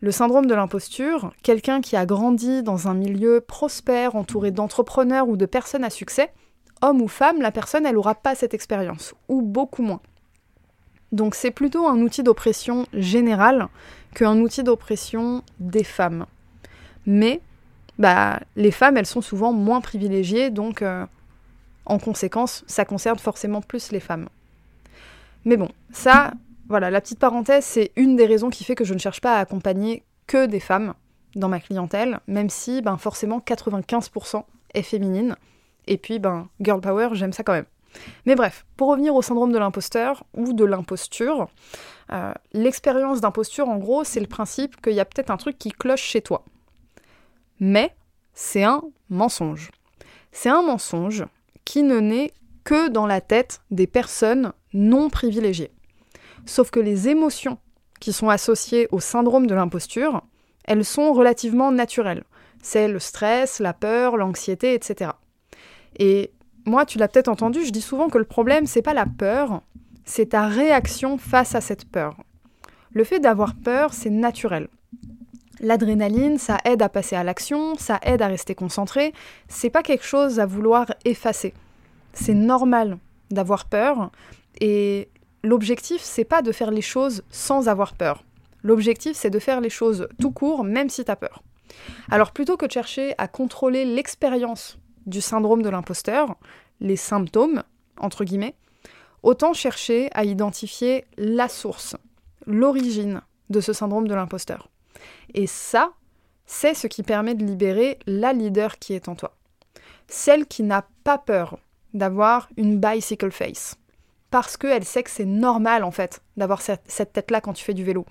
Le 0.00 0.10
syndrome 0.10 0.46
de 0.46 0.54
l'imposture, 0.54 1.32
quelqu'un 1.42 1.80
qui 1.80 1.96
a 1.96 2.06
grandi 2.06 2.62
dans 2.62 2.88
un 2.88 2.94
milieu 2.94 3.40
prospère, 3.40 4.16
entouré 4.16 4.50
d'entrepreneurs 4.50 5.28
ou 5.28 5.36
de 5.36 5.46
personnes 5.46 5.84
à 5.84 5.90
succès, 5.90 6.30
homme 6.82 7.00
ou 7.00 7.08
femme, 7.08 7.40
la 7.40 7.50
personne, 7.50 7.86
elle 7.86 7.94
n'aura 7.94 8.14
pas 8.14 8.34
cette 8.34 8.54
expérience, 8.54 9.14
ou 9.28 9.40
beaucoup 9.40 9.82
moins. 9.82 10.00
Donc 11.12 11.34
c'est 11.34 11.50
plutôt 11.50 11.86
un 11.86 11.98
outil 12.00 12.22
d'oppression 12.22 12.86
général 12.92 13.68
qu'un 14.14 14.38
outil 14.40 14.62
d'oppression 14.62 15.42
des 15.58 15.84
femmes. 15.84 16.26
Mais 17.06 17.40
bah, 17.98 18.40
les 18.56 18.72
femmes, 18.72 18.96
elles 18.96 19.06
sont 19.06 19.22
souvent 19.22 19.52
moins 19.52 19.80
privilégiées, 19.80 20.50
donc 20.50 20.82
euh, 20.82 21.06
en 21.86 21.98
conséquence, 21.98 22.64
ça 22.66 22.84
concerne 22.84 23.18
forcément 23.18 23.60
plus 23.60 23.92
les 23.92 24.00
femmes. 24.00 24.28
Mais 25.44 25.56
bon, 25.56 25.68
ça, 25.92 26.32
voilà, 26.68 26.90
la 26.90 27.00
petite 27.00 27.18
parenthèse, 27.18 27.64
c'est 27.64 27.92
une 27.96 28.16
des 28.16 28.26
raisons 28.26 28.50
qui 28.50 28.64
fait 28.64 28.74
que 28.74 28.84
je 28.84 28.94
ne 28.94 28.98
cherche 28.98 29.20
pas 29.20 29.36
à 29.36 29.40
accompagner 29.40 30.04
que 30.26 30.46
des 30.46 30.60
femmes 30.60 30.94
dans 31.36 31.48
ma 31.48 31.60
clientèle, 31.60 32.20
même 32.26 32.48
si 32.48 32.80
ben, 32.80 32.96
forcément 32.96 33.40
95% 33.40 34.44
est 34.74 34.82
féminine. 34.82 35.36
Et 35.86 35.98
puis, 35.98 36.18
ben, 36.18 36.48
girl 36.60 36.80
power, 36.80 37.10
j'aime 37.12 37.32
ça 37.32 37.42
quand 37.42 37.52
même. 37.52 37.66
Mais 38.26 38.34
bref, 38.34 38.64
pour 38.76 38.88
revenir 38.88 39.14
au 39.14 39.22
syndrome 39.22 39.52
de 39.52 39.58
l'imposteur 39.58 40.24
ou 40.34 40.52
de 40.52 40.64
l'imposture, 40.64 41.48
euh, 42.12 42.32
l'expérience 42.52 43.20
d'imposture, 43.20 43.68
en 43.68 43.76
gros, 43.76 44.04
c'est 44.04 44.20
le 44.20 44.26
principe 44.26 44.80
qu'il 44.80 44.94
y 44.94 45.00
a 45.00 45.04
peut-être 45.04 45.30
un 45.30 45.36
truc 45.36 45.58
qui 45.58 45.70
cloche 45.70 46.02
chez 46.02 46.20
toi. 46.20 46.44
Mais 47.60 47.94
c'est 48.32 48.64
un 48.64 48.82
mensonge. 49.10 49.70
C'est 50.32 50.48
un 50.48 50.62
mensonge 50.62 51.24
qui 51.64 51.82
ne 51.82 52.00
naît 52.00 52.32
que 52.64 52.88
dans 52.88 53.06
la 53.06 53.20
tête 53.20 53.60
des 53.70 53.86
personnes 53.86 54.52
non 54.74 55.08
privilégiées. 55.08 55.72
Sauf 56.46 56.70
que 56.70 56.80
les 56.80 57.08
émotions 57.08 57.58
qui 58.00 58.12
sont 58.12 58.28
associées 58.28 58.88
au 58.92 59.00
syndrome 59.00 59.46
de 59.46 59.54
l'imposture, 59.54 60.22
elles 60.64 60.84
sont 60.84 61.12
relativement 61.12 61.72
naturelles. 61.72 62.24
C'est 62.62 62.88
le 62.88 62.98
stress, 62.98 63.60
la 63.60 63.72
peur, 63.72 64.16
l'anxiété, 64.16 64.74
etc. 64.74 65.12
Et 65.98 66.32
moi, 66.66 66.84
tu 66.84 66.98
l'as 66.98 67.08
peut-être 67.08 67.28
entendu, 67.28 67.64
je 67.64 67.70
dis 67.70 67.82
souvent 67.82 68.08
que 68.08 68.18
le 68.18 68.24
problème, 68.24 68.66
c'est 68.66 68.82
pas 68.82 68.94
la 68.94 69.06
peur, 69.06 69.62
c'est 70.04 70.30
ta 70.30 70.46
réaction 70.46 71.18
face 71.18 71.54
à 71.54 71.60
cette 71.60 71.86
peur. 71.86 72.16
Le 72.92 73.04
fait 73.04 73.20
d'avoir 73.20 73.54
peur, 73.54 73.92
c'est 73.92 74.10
naturel. 74.10 74.68
L'adrénaline, 75.60 76.38
ça 76.38 76.58
aide 76.64 76.82
à 76.82 76.88
passer 76.88 77.16
à 77.16 77.24
l'action, 77.24 77.74
ça 77.76 78.00
aide 78.02 78.22
à 78.22 78.26
rester 78.26 78.54
concentré, 78.54 79.12
c'est 79.48 79.70
pas 79.70 79.82
quelque 79.82 80.04
chose 80.04 80.40
à 80.40 80.46
vouloir 80.46 80.92
effacer 81.04 81.54
c'est 82.14 82.34
normal 82.34 82.98
d'avoir 83.30 83.66
peur 83.66 84.10
et 84.60 85.08
l'objectif 85.42 86.00
c'est 86.02 86.24
pas 86.24 86.42
de 86.42 86.52
faire 86.52 86.70
les 86.70 86.82
choses 86.82 87.22
sans 87.30 87.68
avoir 87.68 87.94
peur. 87.94 88.24
L'objectif 88.62 89.16
c'est 89.16 89.30
de 89.30 89.38
faire 89.38 89.60
les 89.60 89.70
choses 89.70 90.08
tout 90.20 90.30
court 90.30 90.64
même 90.64 90.88
si 90.88 91.04
tu 91.04 91.10
as 91.10 91.16
peur. 91.16 91.42
Alors 92.10 92.32
plutôt 92.32 92.56
que 92.56 92.66
de 92.66 92.72
chercher 92.72 93.14
à 93.18 93.28
contrôler 93.28 93.84
l'expérience 93.84 94.78
du 95.06 95.20
syndrome 95.20 95.62
de 95.62 95.68
l'imposteur, 95.68 96.36
les 96.80 96.96
symptômes 96.96 97.62
entre 97.98 98.24
guillemets, 98.24 98.56
autant 99.22 99.52
chercher 99.52 100.10
à 100.12 100.24
identifier 100.24 101.04
la 101.16 101.48
source, 101.48 101.96
l'origine 102.46 103.22
de 103.50 103.60
ce 103.60 103.72
syndrome 103.72 104.08
de 104.08 104.14
l'imposteur. 104.14 104.68
Et 105.34 105.46
ça, 105.46 105.92
c'est 106.46 106.74
ce 106.74 106.86
qui 106.86 107.02
permet 107.02 107.34
de 107.34 107.44
libérer 107.44 107.98
la 108.06 108.32
leader 108.32 108.78
qui 108.78 108.94
est 108.94 109.08
en 109.08 109.14
toi. 109.14 109.36
Celle 110.08 110.46
qui 110.46 110.62
n'a 110.62 110.86
pas 111.04 111.18
peur 111.18 111.58
d'avoir 111.94 112.48
une 112.56 112.78
bicycle 112.78 113.30
face. 113.30 113.76
Parce 114.34 114.56
qu'elle 114.56 114.82
sait 114.82 115.04
que 115.04 115.12
c'est 115.12 115.26
normal 115.26 115.84
en 115.84 115.92
fait 115.92 116.20
d'avoir 116.36 116.60
cette, 116.60 117.12
tête-là 117.12 117.40
quand 117.40 117.52
tu 117.52 117.62
fais 117.62 117.72
du 117.72 117.84
vélo. 117.84 118.04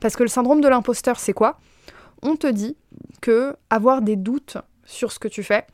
Parce 0.00 0.14
que 0.14 0.22
le 0.22 0.28
syndrome 0.28 0.60
de 0.60 0.68
l'imposteur, 0.68 1.18
c'est 1.18 1.32
quoi? 1.32 1.58
On 2.20 2.36
te 2.36 2.46
dit 2.46 2.76
que 3.22 3.56
avoir 3.70 4.02
des 4.02 4.16
doutes 4.16 4.58
sur 4.84 5.12
ce 5.12 5.18
que 5.18 5.28
tu 5.28 5.42
fais, 5.42 5.66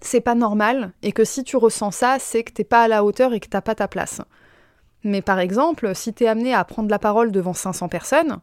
c'est 0.00 0.20
pas 0.20 0.34
normal 0.34 0.90
et 1.02 1.12
que 1.12 1.22
si 1.22 1.44
tu 1.44 1.56
ressens 1.56 1.92
ça, 1.92 2.16
c'est 2.18 2.42
que 2.42 2.50
t'es 2.50 2.64
pas 2.64 2.82
à 2.82 2.88
la 2.88 3.04
hauteur 3.04 3.34
et 3.34 3.38
que 3.38 3.46
t'as 3.46 3.60
pas 3.60 3.76
ta 3.76 3.86
place. 3.86 4.20
Mais 5.04 5.22
par 5.22 5.38
exemple, 5.38 5.94
si 5.94 6.12
t'es 6.12 6.26
amené 6.26 6.52
à 6.52 6.64
prendre 6.64 6.90
la 6.90 6.98
parole 6.98 7.30
devant 7.30 7.54
500 7.54 7.88
personnes, 7.88 8.38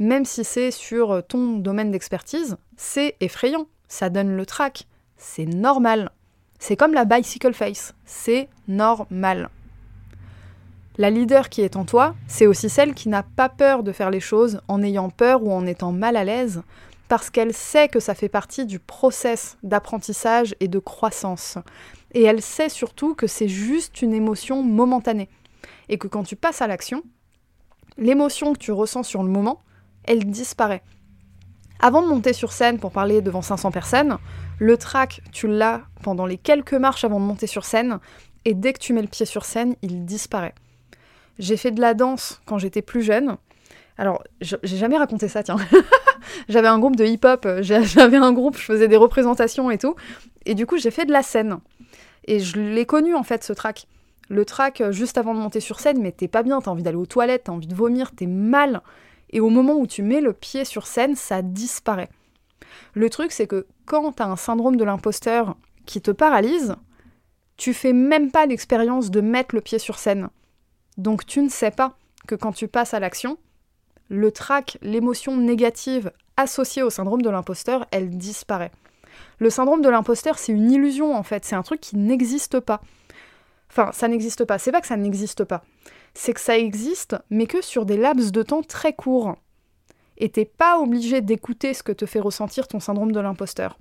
même 0.00 0.24
si 0.24 0.42
c'est 0.42 0.72
sur 0.72 1.24
ton 1.28 1.52
domaine 1.58 1.92
d'expertise, 1.92 2.56
c'est 2.76 3.14
effrayant, 3.20 3.68
ça 3.86 4.10
donne 4.10 4.36
le 4.36 4.44
trac, 4.44 4.88
c'est 5.16 5.46
normal. 5.46 6.10
C'est 6.58 6.74
comme 6.74 6.94
la 6.94 7.04
bicycle 7.04 7.54
face, 7.54 7.94
c'est 8.04 8.48
normal. 8.66 9.50
La 10.98 11.10
leader 11.10 11.48
qui 11.48 11.62
est 11.62 11.76
en 11.76 11.84
toi, 11.84 12.14
c'est 12.26 12.46
aussi 12.46 12.68
celle 12.68 12.94
qui 12.94 13.08
n'a 13.08 13.22
pas 13.22 13.48
peur 13.48 13.82
de 13.82 13.92
faire 13.92 14.10
les 14.10 14.20
choses 14.20 14.60
en 14.68 14.82
ayant 14.82 15.08
peur 15.08 15.42
ou 15.42 15.52
en 15.52 15.64
étant 15.66 15.92
mal 15.92 16.16
à 16.16 16.24
l'aise, 16.24 16.62
parce 17.08 17.30
qu'elle 17.30 17.54
sait 17.54 17.88
que 17.88 18.00
ça 18.00 18.14
fait 18.14 18.28
partie 18.28 18.66
du 18.66 18.78
process 18.78 19.56
d'apprentissage 19.62 20.54
et 20.60 20.68
de 20.68 20.78
croissance. 20.78 21.58
Et 22.12 22.22
elle 22.22 22.42
sait 22.42 22.68
surtout 22.68 23.14
que 23.14 23.26
c'est 23.26 23.48
juste 23.48 24.02
une 24.02 24.12
émotion 24.12 24.62
momentanée. 24.62 25.28
Et 25.88 25.98
que 25.98 26.08
quand 26.08 26.24
tu 26.24 26.36
passes 26.36 26.60
à 26.60 26.66
l'action, 26.66 27.02
l'émotion 27.96 28.52
que 28.52 28.58
tu 28.58 28.72
ressens 28.72 29.04
sur 29.04 29.22
le 29.22 29.28
moment, 29.28 29.62
elle 30.04 30.24
disparaît. 30.24 30.82
Avant 31.80 32.02
de 32.02 32.08
monter 32.08 32.32
sur 32.32 32.52
scène 32.52 32.78
pour 32.78 32.92
parler 32.92 33.22
devant 33.22 33.42
500 33.42 33.70
personnes, 33.70 34.18
le 34.58 34.76
track, 34.76 35.22
tu 35.32 35.48
l'as 35.48 35.82
pendant 36.02 36.26
les 36.26 36.36
quelques 36.36 36.74
marches 36.74 37.04
avant 37.04 37.20
de 37.20 37.24
monter 37.24 37.46
sur 37.46 37.64
scène, 37.64 37.98
et 38.44 38.54
dès 38.54 38.72
que 38.72 38.80
tu 38.80 38.92
mets 38.92 39.02
le 39.02 39.08
pied 39.08 39.24
sur 39.24 39.44
scène, 39.44 39.76
il 39.82 40.04
disparaît. 40.04 40.54
J'ai 41.38 41.56
fait 41.56 41.70
de 41.70 41.80
la 41.80 41.94
danse 41.94 42.40
quand 42.44 42.58
j'étais 42.58 42.82
plus 42.82 43.02
jeune. 43.02 43.36
Alors, 43.98 44.22
j'ai 44.40 44.76
jamais 44.76 44.96
raconté 44.96 45.28
ça, 45.28 45.42
tiens. 45.42 45.56
j'avais 46.48 46.68
un 46.68 46.78
groupe 46.78 46.96
de 46.96 47.04
hip-hop, 47.04 47.46
j'avais 47.60 48.16
un 48.16 48.32
groupe, 48.32 48.56
je 48.56 48.64
faisais 48.64 48.88
des 48.88 48.96
représentations 48.96 49.70
et 49.70 49.78
tout. 49.78 49.94
Et 50.46 50.54
du 50.54 50.66
coup, 50.66 50.78
j'ai 50.78 50.90
fait 50.90 51.04
de 51.04 51.12
la 51.12 51.22
scène. 51.22 51.58
Et 52.26 52.40
je 52.40 52.58
l'ai 52.58 52.86
connu, 52.86 53.14
en 53.14 53.22
fait, 53.22 53.44
ce 53.44 53.52
track. 53.52 53.86
Le 54.28 54.44
track, 54.44 54.80
euh, 54.80 54.92
juste 54.92 55.18
avant 55.18 55.34
de 55.34 55.40
monter 55.40 55.60
sur 55.60 55.80
scène, 55.80 56.00
mais 56.00 56.12
t'es 56.12 56.28
pas 56.28 56.42
bien, 56.42 56.60
t'as 56.60 56.70
envie 56.70 56.82
d'aller 56.82 56.96
aux 56.96 57.06
toilettes, 57.06 57.44
t'as 57.44 57.52
envie 57.52 57.66
de 57.66 57.74
vomir, 57.74 58.12
t'es 58.12 58.26
mal. 58.26 58.80
Et 59.30 59.40
au 59.40 59.50
moment 59.50 59.74
où 59.74 59.86
tu 59.86 60.02
mets 60.02 60.20
le 60.20 60.32
pied 60.32 60.64
sur 60.64 60.86
scène, 60.86 61.16
ça 61.16 61.42
disparaît. 61.42 62.08
Le 62.94 63.10
truc, 63.10 63.32
c'est 63.32 63.46
que 63.46 63.66
quand 63.86 64.12
tu 64.12 64.22
as 64.22 64.26
un 64.26 64.36
syndrome 64.36 64.76
de 64.76 64.84
l'imposteur 64.84 65.56
qui 65.84 66.00
te 66.00 66.10
paralyse, 66.10 66.76
tu 67.56 67.74
fais 67.74 67.92
même 67.92 68.30
pas 68.30 68.46
l'expérience 68.46 69.10
de 69.10 69.20
mettre 69.20 69.54
le 69.54 69.60
pied 69.60 69.78
sur 69.78 69.98
scène. 69.98 70.28
Donc 70.96 71.26
tu 71.26 71.40
ne 71.40 71.48
sais 71.48 71.70
pas 71.70 71.96
que 72.26 72.34
quand 72.34 72.52
tu 72.52 72.68
passes 72.68 72.94
à 72.94 73.00
l'action, 73.00 73.38
le 74.08 74.32
trac, 74.32 74.78
l'émotion 74.82 75.36
négative 75.36 76.12
associée 76.36 76.82
au 76.82 76.90
syndrome 76.90 77.22
de 77.22 77.30
l'imposteur, 77.30 77.86
elle 77.90 78.10
disparaît. 78.10 78.72
Le 79.38 79.50
syndrome 79.50 79.82
de 79.82 79.88
l'imposteur, 79.88 80.38
c'est 80.38 80.52
une 80.52 80.70
illusion 80.70 81.14
en 81.14 81.22
fait, 81.22 81.44
c'est 81.44 81.56
un 81.56 81.62
truc 81.62 81.80
qui 81.80 81.96
n'existe 81.96 82.60
pas. 82.60 82.80
Enfin, 83.70 83.90
ça 83.92 84.08
n'existe 84.08 84.44
pas, 84.44 84.58
c'est 84.58 84.72
pas 84.72 84.80
que 84.80 84.86
ça 84.86 84.96
n'existe 84.96 85.44
pas, 85.44 85.62
c'est 86.12 86.34
que 86.34 86.40
ça 86.40 86.58
existe, 86.58 87.16
mais 87.30 87.46
que 87.46 87.62
sur 87.62 87.86
des 87.86 87.96
laps 87.96 88.32
de 88.32 88.42
temps 88.42 88.62
très 88.62 88.92
courts. 88.92 89.36
Et 90.18 90.28
t'es 90.28 90.44
pas 90.44 90.78
obligé 90.78 91.20
d'écouter 91.20 91.72
ce 91.72 91.82
que 91.82 91.92
te 91.92 92.04
fait 92.04 92.20
ressentir 92.20 92.68
ton 92.68 92.80
syndrome 92.80 93.12
de 93.12 93.20
l'imposteur. 93.20 93.78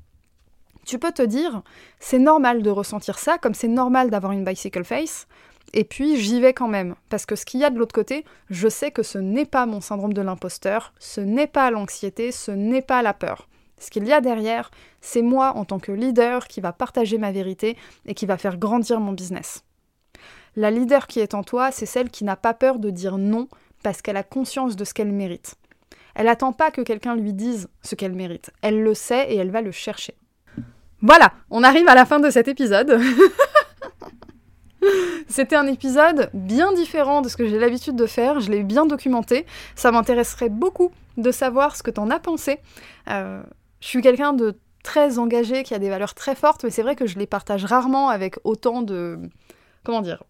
Tu 0.86 1.00
peux 1.00 1.12
te 1.12 1.22
dire, 1.22 1.64
c'est 2.00 2.20
normal 2.20 2.62
de 2.62 2.70
ressentir 2.70 3.20
ça, 3.20 3.38
comme 3.38 3.54
c'est 3.54 3.68
normal 3.68 4.10
d'avoir 4.10 4.32
une 4.32 4.46
bicycle 4.46 4.84
face, 4.84 5.28
et 5.74 5.84
puis 5.84 6.18
j'y 6.18 6.42
vais 6.42 6.54
quand 6.54 6.68
même, 6.68 6.96
parce 7.10 7.26
que 7.26 7.36
ce 7.36 7.46
qu'il 7.46 7.60
y 7.60 7.64
a 7.64 7.70
de 7.70 7.78
l'autre 7.78 7.94
côté, 7.94 8.26
je 8.50 8.68
sais 8.68 8.92
que 8.92 9.04
ce 9.04 9.18
n'est 9.18 9.46
pas 9.46 9.66
mon 9.66 9.82
syndrome 9.82 10.14
de 10.14 10.22
l'imposteur, 10.22 10.94
ce 11.00 11.22
n'est 11.22 11.48
pas 11.48 11.72
l'anxiété, 11.72 12.32
ce 12.32 12.52
n'est 12.52 12.82
pas 12.82 13.02
la 13.02 13.14
peur. 13.14 13.48
Ce 13.80 13.90
qu'il 13.90 14.06
y 14.06 14.14
a 14.14 14.22
derrière, 14.22 14.72
c'est 15.02 15.22
moi 15.22 15.54
en 15.56 15.66
tant 15.66 15.80
que 15.80 15.92
leader 15.92 16.48
qui 16.48 16.62
va 16.62 16.74
partager 16.74 17.18
ma 17.18 17.32
vérité 17.32 17.78
et 18.06 18.14
qui 18.14 18.26
va 18.26 18.38
faire 18.38 18.58
grandir 18.58 19.00
mon 19.00 19.14
business. 19.14 19.64
La 20.56 20.72
leader 20.72 21.08
qui 21.08 21.20
est 21.20 21.34
en 21.34 21.44
toi, 21.44 21.72
c'est 21.72 21.86
celle 21.86 22.10
qui 22.10 22.24
n'a 22.24 22.36
pas 22.36 22.54
peur 22.54 22.80
de 22.80 22.90
dire 22.90 23.18
non 23.18 23.48
parce 23.84 24.02
qu'elle 24.02 24.18
a 24.18 24.24
conscience 24.24 24.76
de 24.76 24.84
ce 24.84 24.94
qu'elle 24.94 25.12
mérite. 25.12 25.56
Elle 26.16 26.26
n'attend 26.26 26.52
pas 26.52 26.72
que 26.72 26.82
quelqu'un 26.82 27.16
lui 27.16 27.34
dise 27.34 27.70
ce 27.82 27.96
qu'elle 27.96 28.14
mérite. 28.14 28.52
Elle 28.62 28.84
le 28.84 28.94
sait 28.94 29.32
et 29.32 29.38
elle 29.38 29.52
va 29.52 29.62
le 29.62 29.72
chercher. 29.72 30.16
Voilà, 31.02 31.32
on 31.50 31.64
arrive 31.64 31.88
à 31.88 31.96
la 31.96 32.06
fin 32.06 32.20
de 32.20 32.30
cet 32.30 32.50
épisode. 32.50 33.00
C'était 35.28 35.56
un 35.56 35.68
épisode 35.68 36.30
bien 36.34 36.74
différent 36.74 37.22
de 37.22 37.30
ce 37.30 37.38
que 37.38 37.48
j'ai 37.48 37.60
l'habitude 37.60 37.96
de 37.96 38.06
faire, 38.06 38.40
je 38.40 38.52
l'ai 38.52 38.64
bien 38.64 38.86
documenté. 38.86 39.46
Ça 39.76 39.92
m'intéresserait 39.92 40.50
beaucoup 40.50 40.92
de 41.18 41.32
savoir 41.32 41.76
ce 41.76 41.84
que 41.84 41.92
t'en 41.92 42.10
as 42.10 42.20
pensé. 42.20 42.60
Euh, 43.10 43.42
je 43.82 43.88
suis 43.88 44.02
quelqu'un 44.02 44.34
de 44.34 44.58
très 44.84 45.20
engagé, 45.20 45.64
qui 45.64 45.74
a 45.74 45.80
des 45.80 45.90
valeurs 45.90 46.14
très 46.14 46.36
fortes, 46.36 46.64
mais 46.64 46.70
c'est 46.70 46.82
vrai 46.82 46.96
que 46.96 47.06
je 47.06 47.20
les 47.20 47.28
partage 47.28 47.66
rarement 47.66 48.10
avec 48.10 48.36
autant 48.44 48.82
de... 48.82 49.20
comment 49.84 50.02
dire 50.02 50.24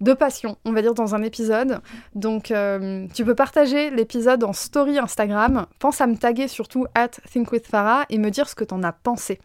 de 0.00 0.12
passion, 0.12 0.56
on 0.64 0.70
va 0.70 0.80
dire, 0.80 0.94
dans 0.94 1.16
un 1.16 1.22
épisode. 1.24 1.80
Donc, 2.14 2.52
euh, 2.52 3.08
tu 3.14 3.24
peux 3.24 3.34
partager 3.34 3.90
l'épisode 3.90 4.44
en 4.44 4.52
story 4.52 4.96
Instagram. 4.96 5.66
Pense 5.80 6.00
à 6.00 6.06
me 6.06 6.16
taguer 6.16 6.46
surtout 6.46 6.86
at 6.94 7.08
thinkwithfarah 7.08 8.04
et 8.08 8.18
me 8.18 8.30
dire 8.30 8.48
ce 8.48 8.54
que 8.54 8.62
t'en 8.62 8.84
as 8.84 8.92
pensé 8.92 9.40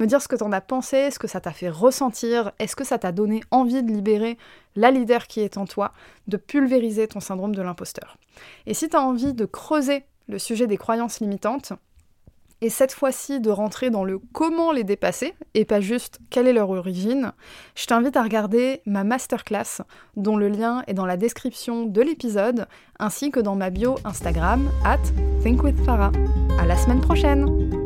me 0.00 0.06
dire 0.06 0.20
ce 0.20 0.28
que 0.28 0.36
t'en 0.36 0.52
as 0.52 0.60
pensé, 0.60 1.10
ce 1.10 1.18
que 1.18 1.26
ça 1.26 1.40
t'a 1.40 1.52
fait 1.52 1.68
ressentir, 1.68 2.52
est-ce 2.58 2.76
que 2.76 2.84
ça 2.84 2.98
t'a 2.98 3.12
donné 3.12 3.42
envie 3.50 3.82
de 3.82 3.92
libérer 3.92 4.38
la 4.76 4.90
leader 4.90 5.26
qui 5.26 5.40
est 5.40 5.56
en 5.56 5.66
toi, 5.66 5.92
de 6.26 6.36
pulvériser 6.36 7.08
ton 7.08 7.20
syndrome 7.20 7.54
de 7.54 7.62
l'imposteur. 7.62 8.18
Et 8.66 8.74
si 8.74 8.88
t'as 8.88 9.00
envie 9.00 9.34
de 9.34 9.44
creuser 9.44 10.04
le 10.28 10.38
sujet 10.38 10.66
des 10.66 10.76
croyances 10.76 11.20
limitantes, 11.20 11.72
et 12.60 12.70
cette 12.70 12.92
fois-ci 12.92 13.40
de 13.40 13.50
rentrer 13.50 13.90
dans 13.90 14.04
le 14.04 14.18
comment 14.32 14.72
les 14.72 14.84
dépasser, 14.84 15.34
et 15.52 15.66
pas 15.66 15.80
juste 15.80 16.18
quelle 16.30 16.46
est 16.46 16.52
leur 16.52 16.70
origine, 16.70 17.32
je 17.74 17.84
t'invite 17.84 18.16
à 18.16 18.22
regarder 18.22 18.80
ma 18.86 19.04
masterclass, 19.04 19.82
dont 20.16 20.36
le 20.36 20.48
lien 20.48 20.82
est 20.86 20.94
dans 20.94 21.04
la 21.04 21.18
description 21.18 21.84
de 21.84 22.00
l'épisode, 22.00 22.66
ainsi 22.98 23.30
que 23.30 23.40
dans 23.40 23.54
ma 23.56 23.68
bio 23.68 23.96
Instagram, 24.04 24.70
at 24.84 25.02
thinkwithfarah. 25.42 26.12
À 26.58 26.64
la 26.64 26.76
semaine 26.76 27.02
prochaine! 27.02 27.83